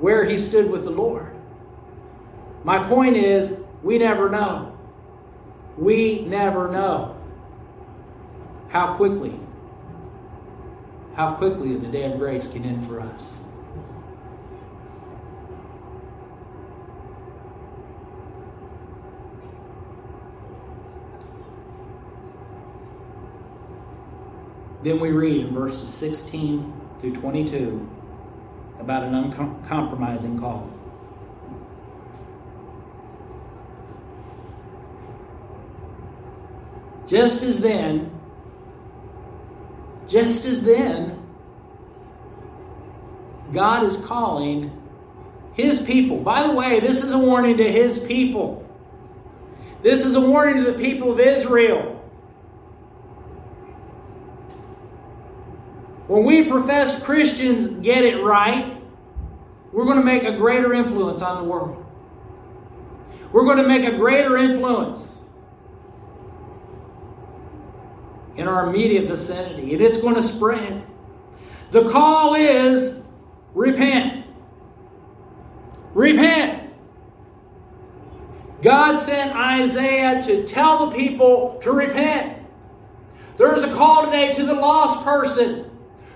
where 0.00 0.24
he 0.24 0.38
stood 0.38 0.70
with 0.70 0.84
the 0.84 0.90
Lord. 0.90 1.32
My 2.64 2.82
point 2.82 3.16
is, 3.16 3.60
we 3.82 3.98
never 3.98 4.28
know. 4.28 4.76
We 5.76 6.22
never 6.22 6.70
know 6.70 7.16
how 8.68 8.96
quickly 8.96 9.38
how 11.16 11.32
quickly 11.32 11.74
the 11.74 11.88
day 11.88 12.04
of 12.04 12.18
grace 12.18 12.46
can 12.46 12.62
end 12.64 12.86
for 12.86 13.00
us. 13.00 13.38
Then 24.84 25.00
we 25.00 25.10
read 25.10 25.46
in 25.46 25.54
verses 25.54 25.88
16 25.88 26.72
through 27.00 27.14
22 27.14 27.88
about 28.78 29.02
an 29.02 29.14
uncompromising 29.14 30.38
call. 30.38 30.70
Just 37.06 37.42
as 37.42 37.60
then, 37.60 38.15
just 40.08 40.44
as 40.44 40.62
then, 40.62 41.22
God 43.52 43.84
is 43.84 43.96
calling 43.96 44.70
His 45.54 45.80
people. 45.80 46.20
By 46.20 46.46
the 46.46 46.52
way, 46.52 46.80
this 46.80 47.02
is 47.02 47.12
a 47.12 47.18
warning 47.18 47.56
to 47.58 47.70
His 47.70 47.98
people. 47.98 48.64
This 49.82 50.04
is 50.04 50.14
a 50.14 50.20
warning 50.20 50.64
to 50.64 50.70
the 50.70 50.78
people 50.78 51.12
of 51.12 51.20
Israel. 51.20 51.92
When 56.06 56.24
we 56.24 56.44
profess 56.44 57.02
Christians 57.02 57.66
get 57.66 58.04
it 58.04 58.22
right, 58.22 58.80
we're 59.72 59.84
going 59.84 59.98
to 59.98 60.04
make 60.04 60.22
a 60.22 60.36
greater 60.36 60.72
influence 60.72 61.20
on 61.20 61.42
the 61.42 61.48
world. 61.48 61.84
We're 63.32 63.44
going 63.44 63.58
to 63.58 63.66
make 63.66 63.84
a 63.84 63.96
greater 63.96 64.38
influence 64.38 65.15
in 68.36 68.46
our 68.48 68.68
immediate 68.68 69.08
vicinity, 69.08 69.72
and 69.72 69.82
it's 69.82 69.98
going 69.98 70.14
to 70.14 70.22
spread. 70.22 70.84
The 71.70 71.88
call 71.88 72.34
is 72.34 73.02
repent. 73.54 74.26
Repent. 75.94 76.74
God 78.62 78.96
sent 78.96 79.34
Isaiah 79.34 80.22
to 80.22 80.46
tell 80.46 80.86
the 80.86 80.96
people 80.96 81.58
to 81.62 81.72
repent. 81.72 82.42
There 83.38 83.54
is 83.54 83.64
a 83.64 83.72
call 83.72 84.04
today 84.04 84.32
to 84.32 84.44
the 84.44 84.54
lost 84.54 85.04
person 85.04 85.70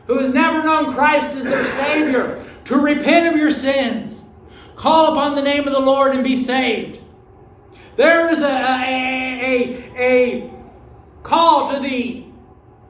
who 0.06 0.18
has 0.18 0.32
never 0.32 0.62
known 0.62 0.92
Christ 0.94 1.36
as 1.36 1.44
their 1.44 1.64
Savior 1.64 2.44
to 2.64 2.76
repent 2.76 3.26
of 3.26 3.36
your 3.36 3.50
sins. 3.50 4.24
Call 4.76 5.12
upon 5.12 5.34
the 5.34 5.42
name 5.42 5.66
of 5.66 5.72
the 5.72 5.80
Lord 5.80 6.14
and 6.14 6.24
be 6.24 6.36
saved. 6.36 7.00
There 7.96 8.30
is 8.30 8.40
a, 8.42 8.46
a, 8.46 9.92
a, 9.96 10.02
a 10.02 10.50
call 11.22 11.74
to 11.74 11.80
the 11.80 12.24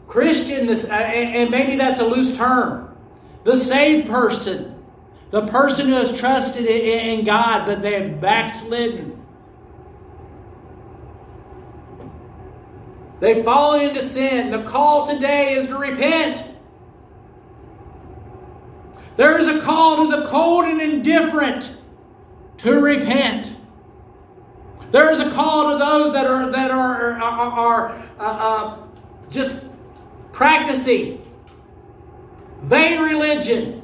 Christian, 0.09 0.67
this, 0.67 0.85
uh, 0.85 0.89
and 0.89 1.51
maybe 1.51 1.77
that's 1.77 2.01
a 2.01 2.05
loose 2.05 2.37
term, 2.37 2.97
the 3.45 3.57
saved 3.57 4.09
person, 4.09 4.75
the 5.31 5.47
person 5.47 5.89
who 5.89 5.95
has 5.95 6.13
trusted 6.13 6.67
in 6.67 7.25
God, 7.25 7.67
but 7.67 7.83
they 7.83 8.03
have 8.03 8.21
backslidden. 8.21 9.17
They've 13.21 13.45
fallen 13.45 13.91
into 13.91 14.03
sin. 14.03 14.51
The 14.51 14.63
call 14.65 15.07
today 15.07 15.55
is 15.55 15.67
to 15.69 15.77
repent. 15.77 16.43
There 19.17 19.39
is 19.39 19.47
a 19.47 19.61
call 19.61 20.09
to 20.09 20.17
the 20.17 20.25
cold 20.27 20.65
and 20.65 20.81
indifferent 20.81 21.71
to 22.59 22.81
repent. 22.81 23.55
There 24.91 25.11
is 25.11 25.21
a 25.21 25.31
call 25.31 25.71
to 25.73 25.79
those 25.79 26.13
that 26.13 26.27
are 26.27 26.51
that 26.51 26.71
are 26.71 27.13
are, 27.13 27.23
are 27.23 27.89
uh, 28.19 28.23
uh, 28.23 28.77
just 29.31 29.57
practicing 30.33 31.25
vain 32.63 33.01
religion 33.01 33.83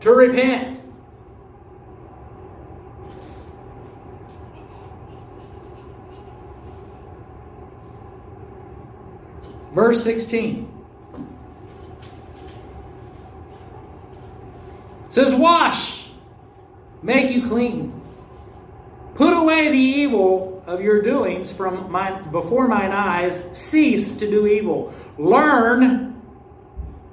to 0.00 0.12
repent. 0.12 0.80
Verse 9.74 10.02
16 10.02 10.78
says, 15.10 15.34
Wash, 15.34 16.08
make 17.02 17.30
you 17.30 17.46
clean. 17.46 17.97
Put 19.18 19.34
away 19.34 19.68
the 19.68 19.76
evil 19.76 20.62
of 20.64 20.80
your 20.80 21.02
doings 21.02 21.50
from 21.50 21.90
my, 21.90 22.12
before 22.12 22.68
mine 22.68 22.92
eyes. 22.92 23.42
Cease 23.52 24.16
to 24.18 24.30
do 24.30 24.46
evil. 24.46 24.94
Learn 25.18 26.22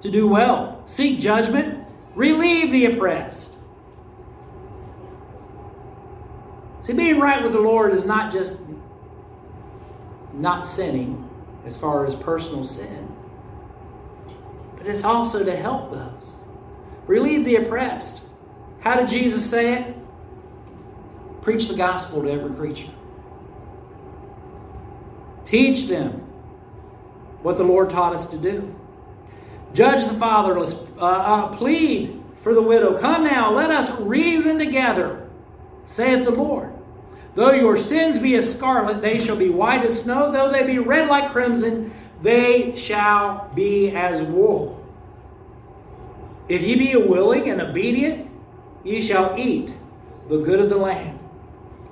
to 0.01 0.11
do 0.11 0.27
well. 0.27 0.83
Seek 0.85 1.19
judgment. 1.19 1.83
Relieve 2.13 2.71
the 2.71 2.85
oppressed. 2.85 3.57
See, 6.83 6.93
being 6.93 7.19
right 7.19 7.41
with 7.41 7.53
the 7.53 7.59
Lord 7.59 7.91
is 7.91 8.05
not 8.05 8.31
just 8.31 8.61
not 10.31 10.67
sinning 10.67 11.27
as 11.65 11.75
far 11.75 12.05
as 12.05 12.13
personal 12.13 12.63
sin, 12.63 13.11
but 14.77 14.85
it's 14.85 15.03
also 15.03 15.43
to 15.43 15.55
help 15.55 15.91
those. 15.91 16.35
Relieve 17.07 17.45
the 17.45 17.55
oppressed. 17.55 18.21
How 18.81 18.95
did 18.95 19.09
Jesus 19.09 19.49
say 19.49 19.73
it? 19.73 20.04
Preach 21.45 21.67
the 21.67 21.75
gospel 21.75 22.23
to 22.23 22.31
every 22.31 22.55
creature. 22.55 22.89
Teach 25.45 25.85
them 25.85 26.23
what 27.43 27.57
the 27.57 27.63
Lord 27.63 27.91
taught 27.91 28.15
us 28.15 28.25
to 28.27 28.37
do. 28.37 28.73
Judge 29.71 30.05
the 30.05 30.15
fatherless. 30.15 30.73
Uh, 30.99 31.05
uh, 31.05 31.55
plead 31.55 32.19
for 32.41 32.55
the 32.55 32.63
widow. 32.63 32.99
Come 32.99 33.25
now, 33.25 33.53
let 33.53 33.69
us 33.69 33.91
reason 34.01 34.57
together, 34.57 35.29
saith 35.85 36.25
the 36.25 36.31
Lord. 36.31 36.73
Though 37.35 37.51
your 37.51 37.77
sins 37.77 38.17
be 38.17 38.33
as 38.37 38.51
scarlet, 38.51 39.03
they 39.03 39.19
shall 39.19 39.35
be 39.35 39.49
white 39.49 39.85
as 39.85 40.01
snow. 40.01 40.31
Though 40.31 40.51
they 40.51 40.63
be 40.63 40.79
red 40.79 41.07
like 41.09 41.31
crimson, 41.31 41.93
they 42.23 42.75
shall 42.75 43.51
be 43.53 43.91
as 43.91 44.19
wool. 44.23 44.83
If 46.49 46.63
ye 46.63 46.73
be 46.73 46.95
willing 46.95 47.51
and 47.51 47.61
obedient, 47.61 48.31
ye 48.83 48.99
shall 49.03 49.37
eat 49.37 49.75
the 50.27 50.39
good 50.39 50.59
of 50.59 50.71
the 50.71 50.77
land. 50.77 51.14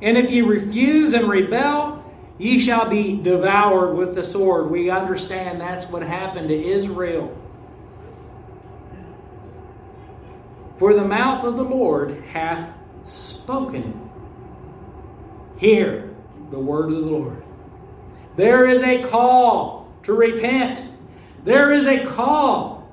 And 0.01 0.17
if 0.17 0.29
ye 0.29 0.41
refuse 0.41 1.13
and 1.13 1.29
rebel, 1.29 2.03
ye 2.37 2.59
shall 2.59 2.89
be 2.89 3.17
devoured 3.17 3.95
with 3.95 4.15
the 4.15 4.23
sword. 4.23 4.69
We 4.69 4.89
understand 4.89 5.61
that's 5.61 5.85
what 5.85 6.03
happened 6.03 6.49
to 6.49 6.55
Israel. 6.55 7.37
For 10.77 10.93
the 10.93 11.05
mouth 11.05 11.45
of 11.45 11.55
the 11.55 11.63
Lord 11.63 12.23
hath 12.31 12.73
spoken. 13.03 14.09
Hear 15.57 16.13
the 16.51 16.59
word 16.59 16.91
of 16.91 16.99
the 16.99 17.05
Lord. 17.05 17.43
There 18.35 18.67
is 18.67 18.81
a 18.83 19.01
call 19.03 19.87
to 20.03 20.13
repent. 20.13 20.83
There 21.43 21.71
is 21.71 21.87
a 21.87 22.03
call 22.03 22.89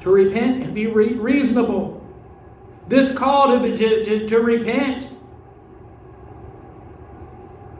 to 0.00 0.10
repent 0.10 0.62
and 0.62 0.74
be 0.74 0.86
re- 0.86 1.14
reasonable. 1.14 1.93
This 2.88 3.10
call 3.12 3.58
to, 3.58 3.76
to, 3.76 4.04
to, 4.04 4.26
to 4.26 4.40
repent. 4.40 5.08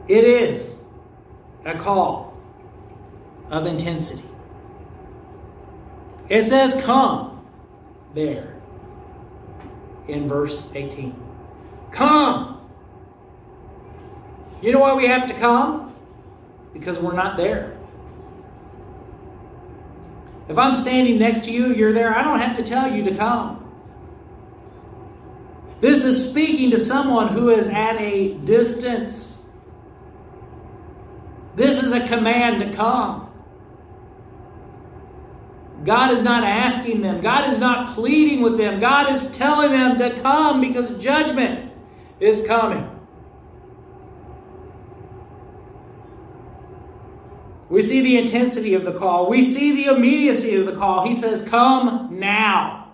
It 0.07 0.23
is 0.23 0.77
a 1.63 1.75
call 1.75 2.37
of 3.49 3.65
intensity. 3.65 4.23
It 6.29 6.45
says, 6.45 6.73
Come 6.73 7.45
there 8.13 8.55
in 10.07 10.27
verse 10.27 10.69
18. 10.73 11.15
Come. 11.91 12.59
You 14.61 14.71
know 14.71 14.79
why 14.79 14.93
we 14.93 15.07
have 15.07 15.27
to 15.27 15.33
come? 15.33 15.95
Because 16.73 16.99
we're 16.99 17.13
not 17.13 17.37
there. 17.37 17.77
If 20.47 20.57
I'm 20.57 20.73
standing 20.73 21.17
next 21.17 21.45
to 21.45 21.51
you, 21.51 21.73
you're 21.73 21.93
there, 21.93 22.15
I 22.15 22.23
don't 22.23 22.39
have 22.39 22.55
to 22.57 22.63
tell 22.63 22.91
you 22.91 23.03
to 23.03 23.15
come. 23.15 23.64
This 25.81 26.05
is 26.05 26.23
speaking 26.23 26.71
to 26.71 26.79
someone 26.79 27.27
who 27.27 27.49
is 27.49 27.67
at 27.67 27.99
a 27.99 28.33
distance. 28.33 29.41
This 31.55 31.83
is 31.83 31.93
a 31.93 32.05
command 32.07 32.61
to 32.61 32.71
come. 32.73 33.25
God 35.83 36.11
is 36.11 36.23
not 36.23 36.43
asking 36.43 37.01
them. 37.01 37.21
God 37.21 37.51
is 37.53 37.59
not 37.59 37.93
pleading 37.93 38.41
with 38.41 38.57
them. 38.57 38.79
God 38.79 39.11
is 39.11 39.27
telling 39.27 39.71
them 39.71 39.99
to 39.99 40.19
come 40.21 40.59
because 40.59 40.91
judgment 40.93 41.71
is 42.19 42.41
coming. 42.45 42.89
We 47.69 47.81
see 47.81 48.01
the 48.01 48.17
intensity 48.17 48.73
of 48.73 48.85
the 48.85 48.93
call. 48.93 49.29
We 49.29 49.43
see 49.43 49.71
the 49.75 49.95
immediacy 49.95 50.55
of 50.55 50.65
the 50.65 50.75
call. 50.75 51.05
He 51.05 51.15
says, 51.15 51.41
Come 51.41 52.19
now. 52.19 52.84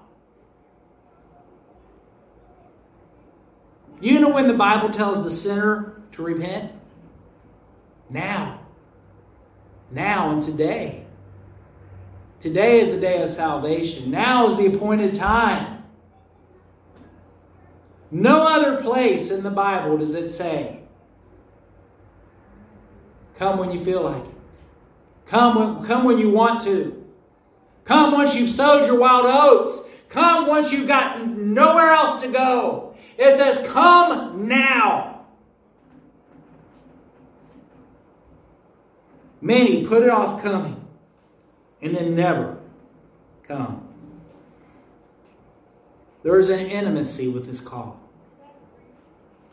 You 4.01 4.19
know 4.19 4.29
when 4.29 4.47
the 4.47 4.53
Bible 4.55 4.89
tells 4.89 5.23
the 5.23 5.29
sinner 5.29 6.01
to 6.13 6.23
repent? 6.23 6.71
Now. 8.09 8.59
Now 9.91 10.31
and 10.31 10.41
today. 10.41 11.05
Today 12.39 12.81
is 12.81 12.95
the 12.95 12.99
day 12.99 13.21
of 13.21 13.29
salvation. 13.29 14.09
Now 14.09 14.47
is 14.47 14.57
the 14.57 14.65
appointed 14.65 15.13
time. 15.13 15.83
No 18.09 18.47
other 18.47 18.81
place 18.81 19.29
in 19.29 19.43
the 19.43 19.51
Bible 19.51 19.97
does 19.99 20.15
it 20.15 20.27
say, 20.27 20.79
Come 23.35 23.57
when 23.57 23.71
you 23.71 23.83
feel 23.83 24.03
like 24.03 24.25
it. 24.25 24.35
Come 25.27 25.77
when, 25.77 25.87
come 25.87 26.03
when 26.03 26.17
you 26.17 26.29
want 26.29 26.61
to. 26.61 27.05
Come 27.85 28.11
once 28.11 28.35
you've 28.35 28.49
sowed 28.49 28.85
your 28.85 28.97
wild 28.97 29.25
oats. 29.25 29.81
Come 30.09 30.47
once 30.47 30.71
you've 30.71 30.87
got 30.87 31.27
nowhere 31.27 31.91
else 31.91 32.21
to 32.21 32.27
go. 32.27 32.90
It 33.21 33.37
says, 33.37 33.59
Come 33.67 34.47
now. 34.47 35.25
Many 39.39 39.85
put 39.85 40.01
it 40.01 40.09
off 40.09 40.41
coming 40.41 40.83
and 41.83 41.95
then 41.95 42.15
never 42.15 42.57
come. 43.43 43.87
There 46.23 46.39
is 46.39 46.49
an 46.49 46.61
intimacy 46.61 47.27
with 47.27 47.45
this 47.45 47.59
call. 47.59 47.99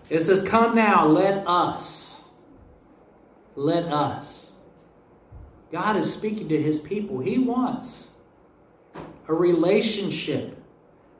It 0.09 0.21
says, 0.21 0.41
Come 0.41 0.75
now, 0.75 1.07
let 1.07 1.47
us. 1.47 2.23
Let 3.55 3.85
us. 3.85 4.51
God 5.71 5.99
is 5.99 6.11
speaking 6.11 6.49
to 6.49 6.63
his 6.63 6.81
people. 6.81 7.19
He 7.19 7.37
wants 7.37 8.09
a 9.27 9.35
relationship 9.35 10.58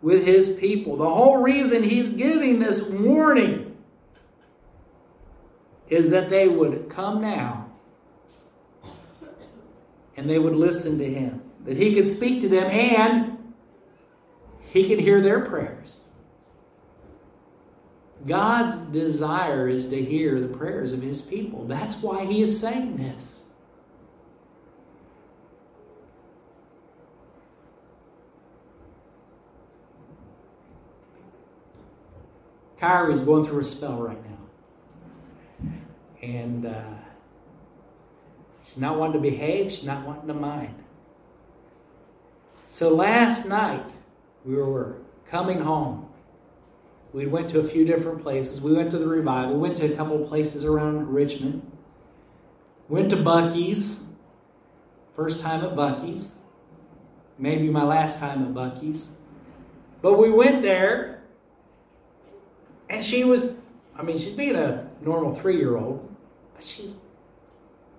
with 0.01 0.25
his 0.25 0.51
people. 0.51 0.97
The 0.97 1.09
whole 1.09 1.39
reason 1.39 1.83
he's 1.83 2.11
giving 2.11 2.59
this 2.59 2.83
warning 2.83 3.77
is 5.89 6.11
that 6.11 6.31
they 6.31 6.49
would 6.49 6.89
come 6.89 7.21
now 7.21 7.71
and 10.17 10.29
they 10.29 10.39
would 10.39 10.55
listen 10.55 10.99
to 10.99 11.09
him, 11.09 11.43
that 11.65 11.77
he 11.77 11.95
could 11.95 12.07
speak 12.07 12.41
to 12.41 12.49
them 12.49 12.71
and 12.71 13.55
he 14.61 14.87
could 14.89 15.01
hear 15.01 15.21
their 15.21 15.41
prayers. 15.41 16.01
God's 18.27 18.77
desire 18.77 19.69
is 19.69 19.87
to 19.87 20.05
hear 20.05 20.41
the 20.41 20.49
prayers 20.49 20.93
of 20.93 21.01
his 21.01 21.23
people. 21.23 21.67
That's 21.67 21.97
why 21.97 22.25
he 22.25 22.43
is 22.43 22.59
saying 22.61 22.97
this. 22.97 23.45
Kyrie 32.79 33.15
is 33.15 33.23
going 33.23 33.45
through 33.45 33.61
a 33.61 33.65
spell 33.65 34.01
right 34.01 34.19
now. 34.25 35.73
And 36.23 36.67
uh, 36.67 36.95
she's 38.65 38.77
not 38.77 38.99
wanting 38.99 39.15
to 39.15 39.31
behave, 39.31 39.73
she's 39.73 39.85
not 39.85 40.07
wanting 40.07 40.29
to 40.29 40.35
mind. 40.35 40.75
So 42.71 42.95
last 42.95 43.47
night, 43.47 43.91
we 44.45 44.55
were 44.55 44.99
coming 45.27 45.61
home. 45.61 46.09
We 47.13 47.27
went 47.27 47.49
to 47.51 47.61
a 47.61 47.65
few 47.65 47.85
different 47.85 48.23
places. 48.23 48.61
We 48.61 48.73
went 48.75 48.91
to 48.91 48.99
the 48.99 49.07
revival. 49.07 49.55
We 49.55 49.61
went 49.61 49.77
to 49.79 49.93
a 49.93 49.97
couple 49.97 50.23
of 50.23 50.29
places 50.29 50.65
around 50.65 51.09
Richmond. 51.09 51.69
Went 52.89 53.11
to 53.11 53.17
Buc-ee's. 53.17 54.01
First 55.17 55.41
time 55.41 55.65
at 55.65 55.75
Buc-ee's. 55.75 56.33
Maybe 57.39 57.71
my 57.71 57.85
last 57.85 58.19
time 58.19 58.45
at 58.45 58.53
Buc-ee's. 58.53 59.09
But 60.03 60.19
we 60.19 60.31
went 60.31 60.63
there 60.63 61.18
and 62.89 63.05
she 63.05 63.25
was 63.25 63.53
I 63.99 64.03
mean, 64.03 64.17
she's 64.17 64.35
being 64.35 64.55
a 64.55 64.89
normal 65.03 65.35
three 65.35 65.57
year 65.57 65.77
old, 65.77 66.09
but 66.55 66.65
she's 66.65 66.95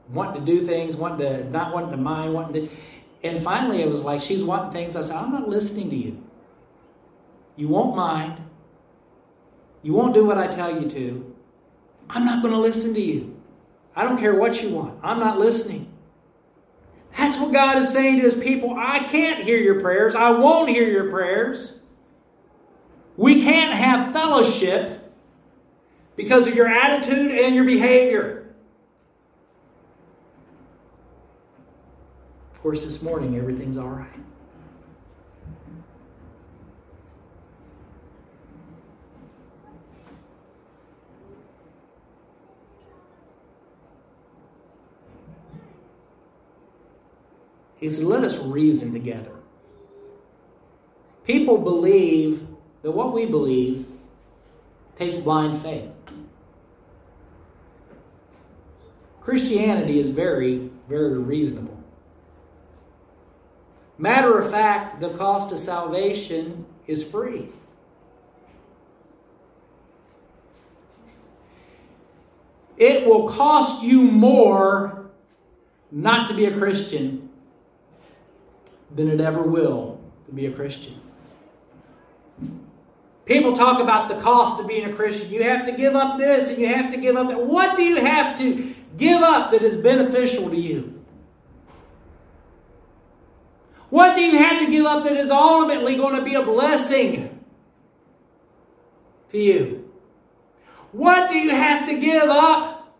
wanting 0.09 0.45
to 0.45 0.51
do 0.51 0.65
things, 0.65 0.95
wanting 0.95 1.29
to, 1.29 1.49
not 1.49 1.73
wanting 1.73 1.91
to 1.91 1.97
mind, 1.97 2.33
wanting 2.33 2.67
to. 2.67 2.75
And 3.21 3.43
finally, 3.43 3.81
it 3.81 3.89
was 3.89 4.01
like 4.01 4.21
she's 4.21 4.41
wanting 4.41 4.71
things. 4.71 4.95
I 4.95 5.01
said, 5.01 5.17
I'm 5.17 5.31
not 5.33 5.49
listening 5.49 5.89
to 5.89 5.95
you. 5.95 6.23
You 7.57 7.67
won't 7.67 7.97
mind. 7.97 8.41
You 9.83 9.93
won't 9.93 10.13
do 10.13 10.23
what 10.23 10.37
I 10.37 10.47
tell 10.47 10.81
you 10.81 10.89
to. 10.89 11.35
I'm 12.09 12.25
not 12.25 12.41
going 12.41 12.53
to 12.53 12.59
listen 12.59 12.93
to 12.93 13.01
you. 13.01 13.35
I 13.93 14.05
don't 14.05 14.17
care 14.17 14.35
what 14.35 14.63
you 14.63 14.69
want. 14.69 14.97
I'm 15.03 15.19
not 15.19 15.37
listening. 15.37 15.91
That's 17.17 17.37
what 17.37 17.51
God 17.51 17.77
is 17.77 17.91
saying 17.91 18.17
to 18.17 18.21
his 18.21 18.35
people. 18.35 18.75
I 18.77 18.99
can't 18.99 19.43
hear 19.43 19.57
your 19.57 19.81
prayers. 19.81 20.15
I 20.15 20.29
won't 20.29 20.69
hear 20.69 20.87
your 20.87 21.09
prayers. 21.09 21.78
We 23.19 23.43
can't 23.43 23.73
have 23.73 24.13
fellowship 24.13 25.13
because 26.15 26.47
of 26.47 26.55
your 26.55 26.69
attitude 26.69 27.31
and 27.31 27.53
your 27.53 27.65
behavior. 27.65 28.55
Of 32.53 32.61
course, 32.61 32.85
this 32.85 33.01
morning 33.01 33.35
everything's 33.35 33.77
all 33.77 33.89
right. 33.89 34.07
He 47.81 47.89
said, 47.89 48.05
Let 48.05 48.23
us 48.23 48.37
reason 48.37 48.93
together. 48.93 49.35
People 51.25 51.57
believe 51.57 52.47
that 52.81 52.91
what 52.91 53.13
we 53.13 53.25
believe 53.25 53.85
takes 54.97 55.15
blind 55.15 55.61
faith. 55.61 55.89
Christianity 59.21 59.99
is 59.99 60.09
very, 60.09 60.69
very 60.87 61.17
reasonable. 61.17 61.77
Matter 63.97 64.39
of 64.39 64.49
fact, 64.49 65.01
the 65.01 65.09
cost 65.09 65.51
of 65.51 65.59
salvation 65.59 66.65
is 66.87 67.03
free. 67.03 67.49
It 72.77 73.05
will 73.05 73.27
cost 73.27 73.83
you 73.83 74.01
more 74.01 75.11
not 75.91 76.29
to 76.29 76.33
be 76.33 76.45
a 76.45 76.57
Christian 76.57 77.29
than 78.95 79.09
it 79.09 79.19
ever 79.19 79.41
will 79.41 79.99
to 80.27 80.31
be 80.31 80.45
a 80.45 80.51
Christian. 80.51 80.99
People 83.29 83.53
talk 83.53 83.79
about 83.79 84.09
the 84.09 84.15
cost 84.15 84.59
of 84.59 84.67
being 84.67 84.85
a 84.85 84.91
Christian. 84.91 85.29
You 85.29 85.43
have 85.43 85.63
to 85.65 85.71
give 85.71 85.95
up 85.95 86.17
this 86.17 86.49
and 86.49 86.57
you 86.57 86.67
have 86.67 86.89
to 86.89 86.97
give 86.97 87.15
up 87.15 87.27
that. 87.27 87.45
What 87.45 87.77
do 87.77 87.83
you 87.83 87.97
have 87.97 88.35
to 88.39 88.73
give 88.97 89.21
up 89.21 89.51
that 89.51 89.61
is 89.61 89.77
beneficial 89.77 90.49
to 90.49 90.57
you? 90.57 90.99
What 93.91 94.15
do 94.15 94.21
you 94.21 94.39
have 94.39 94.59
to 94.61 94.71
give 94.71 94.87
up 94.87 95.03
that 95.03 95.15
is 95.15 95.29
ultimately 95.29 95.95
going 95.95 96.15
to 96.15 96.23
be 96.23 96.33
a 96.33 96.41
blessing 96.41 97.45
to 99.29 99.37
you? 99.37 99.91
What 100.91 101.29
do 101.29 101.37
you 101.37 101.51
have 101.51 101.85
to 101.87 101.99
give 101.99 102.29
up 102.29 102.97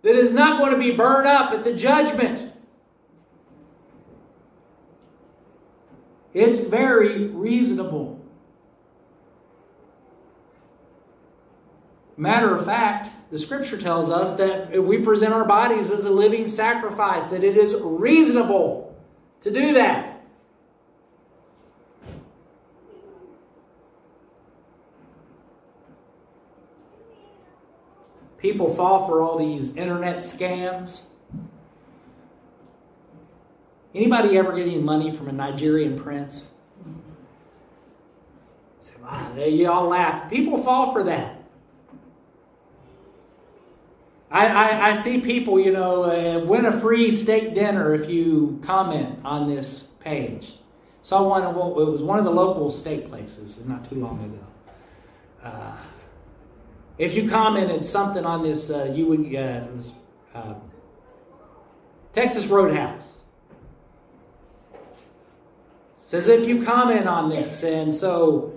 that 0.00 0.16
is 0.16 0.32
not 0.32 0.58
going 0.58 0.72
to 0.72 0.78
be 0.78 0.92
burned 0.92 1.28
up 1.28 1.52
at 1.52 1.62
the 1.62 1.74
judgment? 1.74 2.54
It's 6.32 6.58
very 6.58 7.26
reasonable. 7.26 8.17
Matter 12.18 12.52
of 12.52 12.64
fact, 12.64 13.30
the 13.30 13.38
scripture 13.38 13.78
tells 13.78 14.10
us 14.10 14.32
that 14.32 14.82
we 14.82 14.98
present 14.98 15.32
our 15.32 15.44
bodies 15.44 15.92
as 15.92 16.04
a 16.04 16.10
living 16.10 16.48
sacrifice, 16.48 17.28
that 17.28 17.44
it 17.44 17.56
is 17.56 17.76
reasonable 17.80 18.96
to 19.42 19.52
do 19.52 19.72
that. 19.74 20.20
People 28.38 28.74
fall 28.74 29.06
for 29.06 29.22
all 29.22 29.38
these 29.38 29.76
internet 29.76 30.16
scams. 30.16 31.02
Anybody 33.94 34.36
ever 34.36 34.52
get 34.56 34.66
any 34.66 34.78
money 34.78 35.12
from 35.12 35.28
a 35.28 35.32
Nigerian 35.32 36.00
prince? 36.00 36.48
You 39.36 39.70
all 39.70 39.86
laugh. 39.86 40.28
People 40.28 40.60
fall 40.60 40.92
for 40.92 41.04
that. 41.04 41.37
I, 44.30 44.46
I, 44.46 44.88
I 44.90 44.92
see 44.92 45.20
people, 45.20 45.58
you 45.58 45.72
know, 45.72 46.04
uh, 46.04 46.44
win 46.44 46.66
a 46.66 46.80
free 46.80 47.10
steak 47.10 47.54
dinner 47.54 47.94
if 47.94 48.10
you 48.10 48.60
comment 48.62 49.20
on 49.24 49.48
this 49.54 49.84
page. 50.00 50.54
Saw 51.02 51.26
one, 51.26 51.42
it 51.42 51.54
was 51.54 52.02
one 52.02 52.18
of 52.18 52.24
the 52.24 52.30
local 52.30 52.70
steak 52.70 53.08
places 53.08 53.58
not 53.64 53.88
too 53.88 53.96
long 53.96 54.22
ago. 54.24 54.44
Uh, 55.42 55.76
if 56.98 57.14
you 57.14 57.30
commented 57.30 57.84
something 57.84 58.26
on 58.26 58.42
this, 58.42 58.70
uh, 58.70 58.92
you 58.94 59.06
would 59.06 59.34
uh, 59.34 59.66
was, 59.74 59.92
uh, 60.34 60.54
Texas 62.12 62.46
Roadhouse. 62.46 63.16
Says 65.94 66.28
if 66.28 66.48
you 66.48 66.64
comment 66.64 67.06
on 67.06 67.30
this, 67.30 67.62
and 67.62 67.94
so 67.94 68.54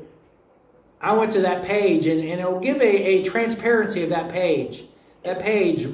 I 1.00 1.14
went 1.14 1.32
to 1.34 1.42
that 1.42 1.64
page, 1.64 2.08
and, 2.08 2.20
and 2.20 2.40
it'll 2.42 2.60
give 2.60 2.82
a, 2.82 2.84
a 2.84 3.24
transparency 3.24 4.04
of 4.04 4.10
that 4.10 4.32
page. 4.32 4.86
That 5.24 5.42
page 5.42 5.88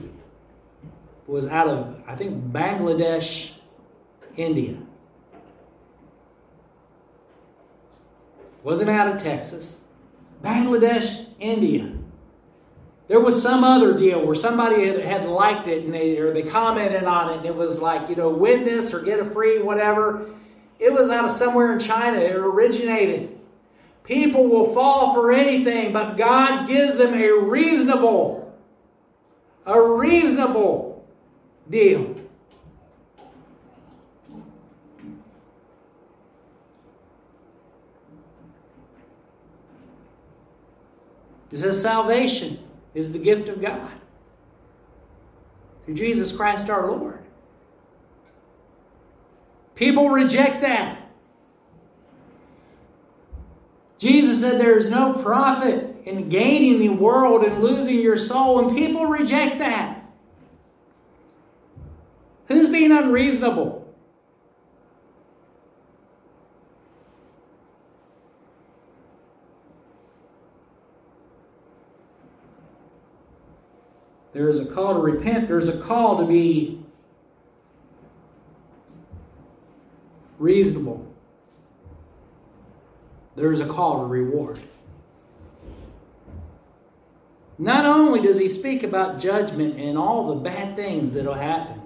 was 1.26 1.46
out 1.48 1.68
of 1.68 2.02
I 2.08 2.16
think 2.16 2.52
Bangladesh, 2.52 3.52
India. 4.36 4.78
Wasn't 8.64 8.90
out 8.90 9.16
of 9.16 9.22
Texas. 9.22 9.78
Bangladesh, 10.44 11.26
India. 11.40 11.94
There 13.08 13.22
was 13.22 13.42
some 13.42 13.64
other 13.64 13.98
deal 13.98 14.26
where 14.26 14.36
somebody 14.36 14.86
had, 14.86 15.00
had 15.00 15.26
liked 15.26 15.68
it 15.68 15.86
and 15.86 15.94
they 15.94 16.18
or 16.18 16.34
they 16.34 16.42
commented 16.42 17.06
on 17.06 17.30
it 17.30 17.38
and 17.38 17.46
it 17.46 17.56
was 17.56 17.80
like, 17.80 18.10
you 18.10 18.16
know, 18.16 18.30
win 18.30 18.66
this 18.66 18.94
or 18.94 19.02
get 19.02 19.20
a 19.20 19.26
free 19.26 19.60
whatever. 19.60 20.30
It 20.80 20.92
was 20.92 21.10
out 21.10 21.26
of 21.26 21.32
somewhere 21.32 21.74
in 21.74 21.80
China. 21.80 22.20
It 22.20 22.36
originated. 22.36 23.40
People 24.04 24.48
will 24.48 24.74
fall 24.74 25.14
for 25.14 25.32
anything, 25.32 25.94
but 25.94 26.16
God 26.16 26.68
gives 26.68 26.98
them 26.98 27.14
a 27.14 27.32
reasonable, 27.32 28.37
a 29.68 29.80
reasonable 29.80 31.06
deal. 31.70 32.16
This 41.50 41.64
is 41.64 41.82
salvation 41.82 42.60
is 42.94 43.12
the 43.12 43.20
gift 43.20 43.50
of 43.50 43.62
God 43.62 43.92
through 45.86 45.96
Jesus 45.96 46.32
Christ 46.32 46.70
our 46.70 46.90
Lord. 46.90 47.24
People 49.76 50.10
reject 50.10 50.62
that. 50.62 51.07
Jesus 53.98 54.42
said 54.42 54.60
there 54.60 54.78
is 54.78 54.90
no 54.90 55.14
profit 55.14 55.96
in 56.06 56.30
gaining 56.30 56.80
the 56.80 56.90
world 56.90 57.44
and 57.44 57.62
losing 57.64 58.00
your 58.00 58.18
soul, 58.18 58.60
and 58.68 58.78
people 58.78 59.06
reject 59.08 59.60
that. 59.60 60.10
Who's 62.48 62.70
being 62.70 62.92
unreasonable? 62.92 63.84
There 74.34 74.50
is 74.50 74.60
a 74.60 74.66
call 74.66 74.94
to 74.94 75.00
repent. 75.00 75.48
There's 75.48 75.68
a 75.68 75.78
call 75.78 76.20
to 76.20 76.26
be 76.26 76.86
reasonable. 80.38 81.07
There 83.38 83.54
is 83.54 83.62
a 83.62 83.66
call 83.66 84.00
to 84.00 84.06
reward. 84.06 84.60
Not 87.58 87.86
only 87.86 88.20
does 88.20 88.38
he 88.38 88.50
speak 88.50 88.84
about 88.84 89.20
judgment 89.20 89.80
and 89.80 89.98
all 89.98 90.28
the 90.28 90.36
bad 90.36 90.76
things 90.76 91.12
that'll 91.12 91.34
happen, 91.34 91.82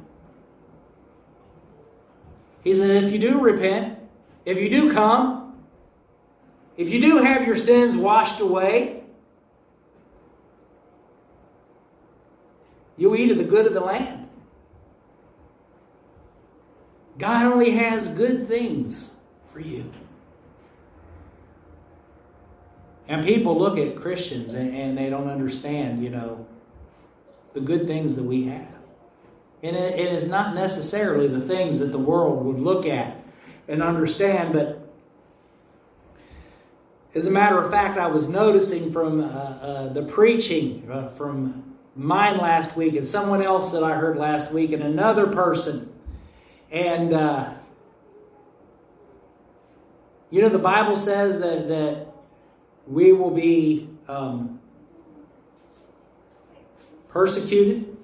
he 2.63 2.73
says, 2.73 3.03
if 3.03 3.11
you 3.11 3.19
do 3.19 3.39
repent, 3.39 3.99
if 4.45 4.57
you 4.57 4.69
do 4.69 4.91
come, 4.91 5.63
if 6.75 6.89
you 6.89 6.99
do 6.99 7.17
have 7.19 7.45
your 7.45 7.55
sins 7.55 7.95
washed 7.95 8.39
away, 8.39 9.01
You 13.01 13.15
eat 13.15 13.31
of 13.31 13.39
the 13.39 13.43
good 13.43 13.65
of 13.65 13.73
the 13.73 13.79
land. 13.79 14.27
God 17.17 17.47
only 17.47 17.71
has 17.71 18.07
good 18.07 18.47
things 18.47 19.09
for 19.51 19.59
you. 19.59 19.91
And 23.07 23.25
people 23.25 23.57
look 23.57 23.77
at 23.77 23.95
Christians 23.95 24.53
and, 24.53 24.75
and 24.75 24.97
they 24.97 25.09
don't 25.09 25.29
understand, 25.29 26.03
you 26.03 26.09
know, 26.09 26.45
the 27.53 27.59
good 27.59 27.87
things 27.87 28.15
that 28.15 28.23
we 28.23 28.45
have. 28.45 28.67
And 29.63 29.75
it, 29.75 29.99
it 29.99 30.13
is 30.13 30.27
not 30.27 30.55
necessarily 30.55 31.27
the 31.27 31.41
things 31.41 31.79
that 31.79 31.91
the 31.91 31.99
world 31.99 32.45
would 32.45 32.59
look 32.59 32.85
at 32.85 33.17
and 33.67 33.83
understand, 33.83 34.53
but 34.53 34.81
as 37.13 37.27
a 37.27 37.31
matter 37.31 37.59
of 37.59 37.69
fact, 37.69 37.97
I 37.97 38.07
was 38.07 38.29
noticing 38.29 38.91
from 38.91 39.21
uh, 39.21 39.27
uh, 39.27 39.93
the 39.93 40.03
preaching 40.03 40.89
uh, 40.89 41.09
from 41.09 41.75
mine 41.95 42.37
last 42.37 42.77
week 42.77 42.95
and 42.95 43.05
someone 43.05 43.41
else 43.41 43.71
that 43.71 43.83
I 43.83 43.95
heard 43.95 44.17
last 44.17 44.51
week 44.51 44.71
and 44.71 44.81
another 44.81 45.27
person. 45.27 45.91
And, 46.71 47.13
uh, 47.13 47.53
you 50.29 50.41
know, 50.41 50.47
the 50.47 50.59
Bible 50.59 50.95
says 50.95 51.39
that, 51.39 51.67
that 51.67 52.10
we 52.87 53.11
will 53.11 53.31
be 53.31 53.89
um, 54.07 54.59
persecuted. 57.09 57.97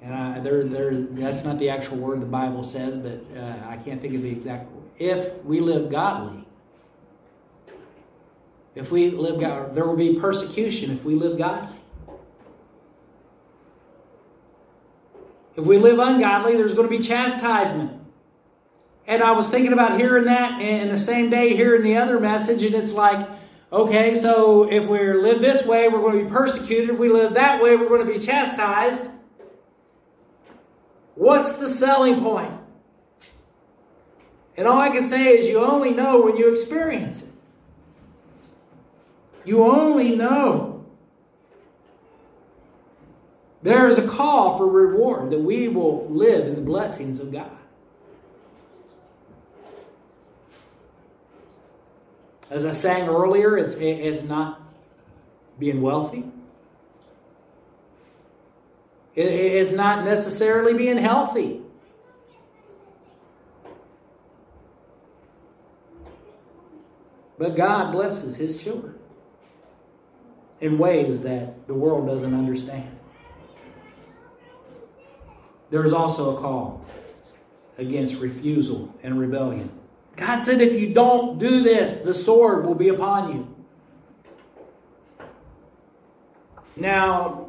And 0.00 0.14
I, 0.14 0.40
there, 0.40 0.64
there, 0.64 0.94
that's 0.94 1.44
not 1.44 1.58
the 1.58 1.70
actual 1.70 1.98
word 1.98 2.20
the 2.20 2.26
Bible 2.26 2.64
says, 2.64 2.98
but 2.98 3.24
uh, 3.36 3.54
I 3.68 3.76
can't 3.76 4.00
think 4.00 4.14
of 4.14 4.22
the 4.22 4.30
exact. 4.30 4.68
If 4.98 5.44
we 5.44 5.60
live 5.60 5.90
godly, 5.90 6.44
if 8.74 8.90
we 8.90 9.10
live 9.10 9.38
God, 9.38 9.74
there 9.74 9.86
will 9.86 9.96
be 9.96 10.18
persecution 10.18 10.90
if 10.90 11.04
we 11.04 11.14
live 11.14 11.38
godly. 11.38 11.78
If 15.54 15.66
we 15.66 15.76
live 15.76 15.98
ungodly, 15.98 16.56
there's 16.56 16.72
going 16.72 16.88
to 16.90 16.96
be 16.96 17.02
chastisement. 17.02 18.00
And 19.06 19.22
I 19.22 19.32
was 19.32 19.48
thinking 19.48 19.72
about 19.72 19.98
hearing 20.00 20.24
that 20.24 20.60
in 20.60 20.88
the 20.88 20.96
same 20.96 21.28
day, 21.28 21.54
hearing 21.54 21.82
the 21.82 21.96
other 21.96 22.18
message, 22.18 22.62
and 22.62 22.74
it's 22.74 22.92
like, 22.92 23.28
okay, 23.72 24.14
so 24.14 24.70
if 24.70 24.86
we 24.86 25.12
live 25.12 25.40
this 25.40 25.64
way, 25.64 25.88
we're 25.88 26.00
going 26.00 26.18
to 26.18 26.24
be 26.24 26.30
persecuted. 26.30 26.90
If 26.90 26.98
we 26.98 27.08
live 27.08 27.34
that 27.34 27.62
way, 27.62 27.76
we're 27.76 27.88
going 27.88 28.06
to 28.06 28.12
be 28.12 28.24
chastised. 28.24 29.10
What's 31.14 31.54
the 31.54 31.68
selling 31.68 32.20
point? 32.22 32.52
And 34.56 34.66
all 34.68 34.80
I 34.80 34.90
can 34.90 35.04
say 35.04 35.38
is 35.38 35.48
you 35.48 35.60
only 35.60 35.92
know 35.92 36.20
when 36.20 36.36
you 36.36 36.50
experience 36.50 37.22
it. 37.22 37.28
You 39.44 39.64
only 39.64 40.14
know. 40.14 40.84
There 43.62 43.86
is 43.88 43.98
a 43.98 44.06
call 44.06 44.58
for 44.58 44.66
reward 44.66 45.30
that 45.30 45.40
we 45.40 45.68
will 45.68 46.08
live 46.08 46.46
in 46.46 46.56
the 46.56 46.60
blessings 46.60 47.20
of 47.20 47.32
God. 47.32 47.56
As 52.50 52.66
I 52.66 52.72
sang 52.72 53.08
earlier, 53.08 53.56
it's, 53.56 53.74
it's 53.76 54.22
not 54.22 54.60
being 55.58 55.80
wealthy. 55.80 56.24
It's 59.14 59.72
not 59.72 60.04
necessarily 60.04 60.74
being 60.74 60.96
healthy. 60.96 61.60
But 67.38 67.56
God 67.56 67.92
blesses 67.92 68.36
His 68.36 68.56
children 68.56 68.94
in 70.60 70.78
ways 70.78 71.20
that 71.20 71.66
the 71.66 71.74
world 71.74 72.06
doesn't 72.06 72.32
understand. 72.32 72.96
There 75.70 75.84
is 75.84 75.92
also 75.92 76.36
a 76.36 76.40
call 76.40 76.86
against 77.78 78.16
refusal 78.16 78.94
and 79.02 79.18
rebellion. 79.18 79.70
God 80.16 80.40
said, 80.40 80.60
if 80.60 80.78
you 80.78 80.92
don't 80.92 81.38
do 81.38 81.62
this, 81.62 81.98
the 81.98 82.14
sword 82.14 82.66
will 82.66 82.74
be 82.74 82.88
upon 82.88 83.32
you. 83.32 83.48
Now, 86.76 87.48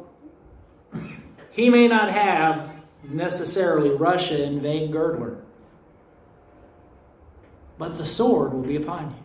he 1.50 1.70
may 1.70 1.88
not 1.88 2.10
have 2.10 2.72
necessarily 3.02 3.90
Russia 3.90 4.42
invade 4.42 4.92
Girdler, 4.92 5.38
but 7.78 7.96
the 7.96 8.04
sword 8.04 8.52
will 8.52 8.62
be 8.62 8.76
upon 8.76 9.10
you. 9.10 9.24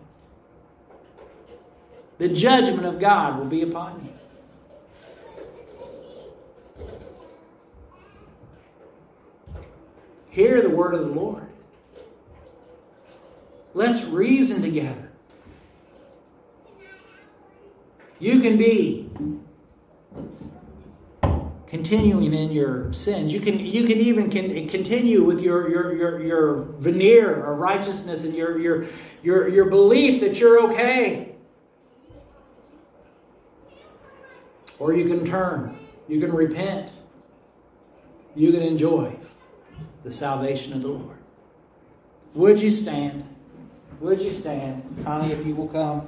The 2.18 2.30
judgment 2.30 2.86
of 2.86 3.00
God 3.00 3.40
will 3.40 3.46
be 3.46 3.62
upon 3.62 4.06
you. 4.06 4.14
Hear 10.30 10.62
the 10.62 10.70
word 10.70 10.94
of 10.94 11.02
the 11.02 11.14
Lord. 11.14 11.49
Let's 13.74 14.04
reason 14.04 14.62
together. 14.62 15.10
You 18.20 18.42
can 18.42 18.58
be 18.58 19.10
continuing 21.68 22.34
in 22.34 22.52
your 22.52 22.92
sins. 22.92 23.32
You 23.32 23.40
can 23.40 23.60
you 23.60 23.86
can 23.86 24.00
even 24.00 24.30
can 24.30 24.68
continue 24.68 25.24
with 25.24 25.40
your 25.40 25.70
your 25.70 25.96
your, 25.96 26.24
your 26.24 26.56
veneer 26.80 27.46
of 27.46 27.60
righteousness 27.60 28.24
and 28.24 28.34
your 28.34 28.60
your 28.60 28.88
your 29.22 29.48
your 29.48 29.66
belief 29.66 30.20
that 30.22 30.40
you're 30.40 30.62
okay. 30.72 31.36
Or 34.80 34.94
you 34.94 35.06
can 35.06 35.26
turn. 35.26 35.78
You 36.08 36.20
can 36.20 36.34
repent. 36.34 36.92
You 38.36 38.52
can 38.52 38.64
enjoy 38.64 39.18
the 40.04 40.12
salvation 40.12 40.74
of 40.74 40.82
the 40.82 40.88
Lord. 40.88 41.18
Would 42.34 42.62
you 42.62 42.72
stand? 42.72 43.29
Would 44.00 44.22
you 44.22 44.30
stand? 44.30 44.84
Connie, 45.04 45.34
if 45.34 45.46
you 45.46 45.56
will 45.56 45.68
come. 45.68 46.08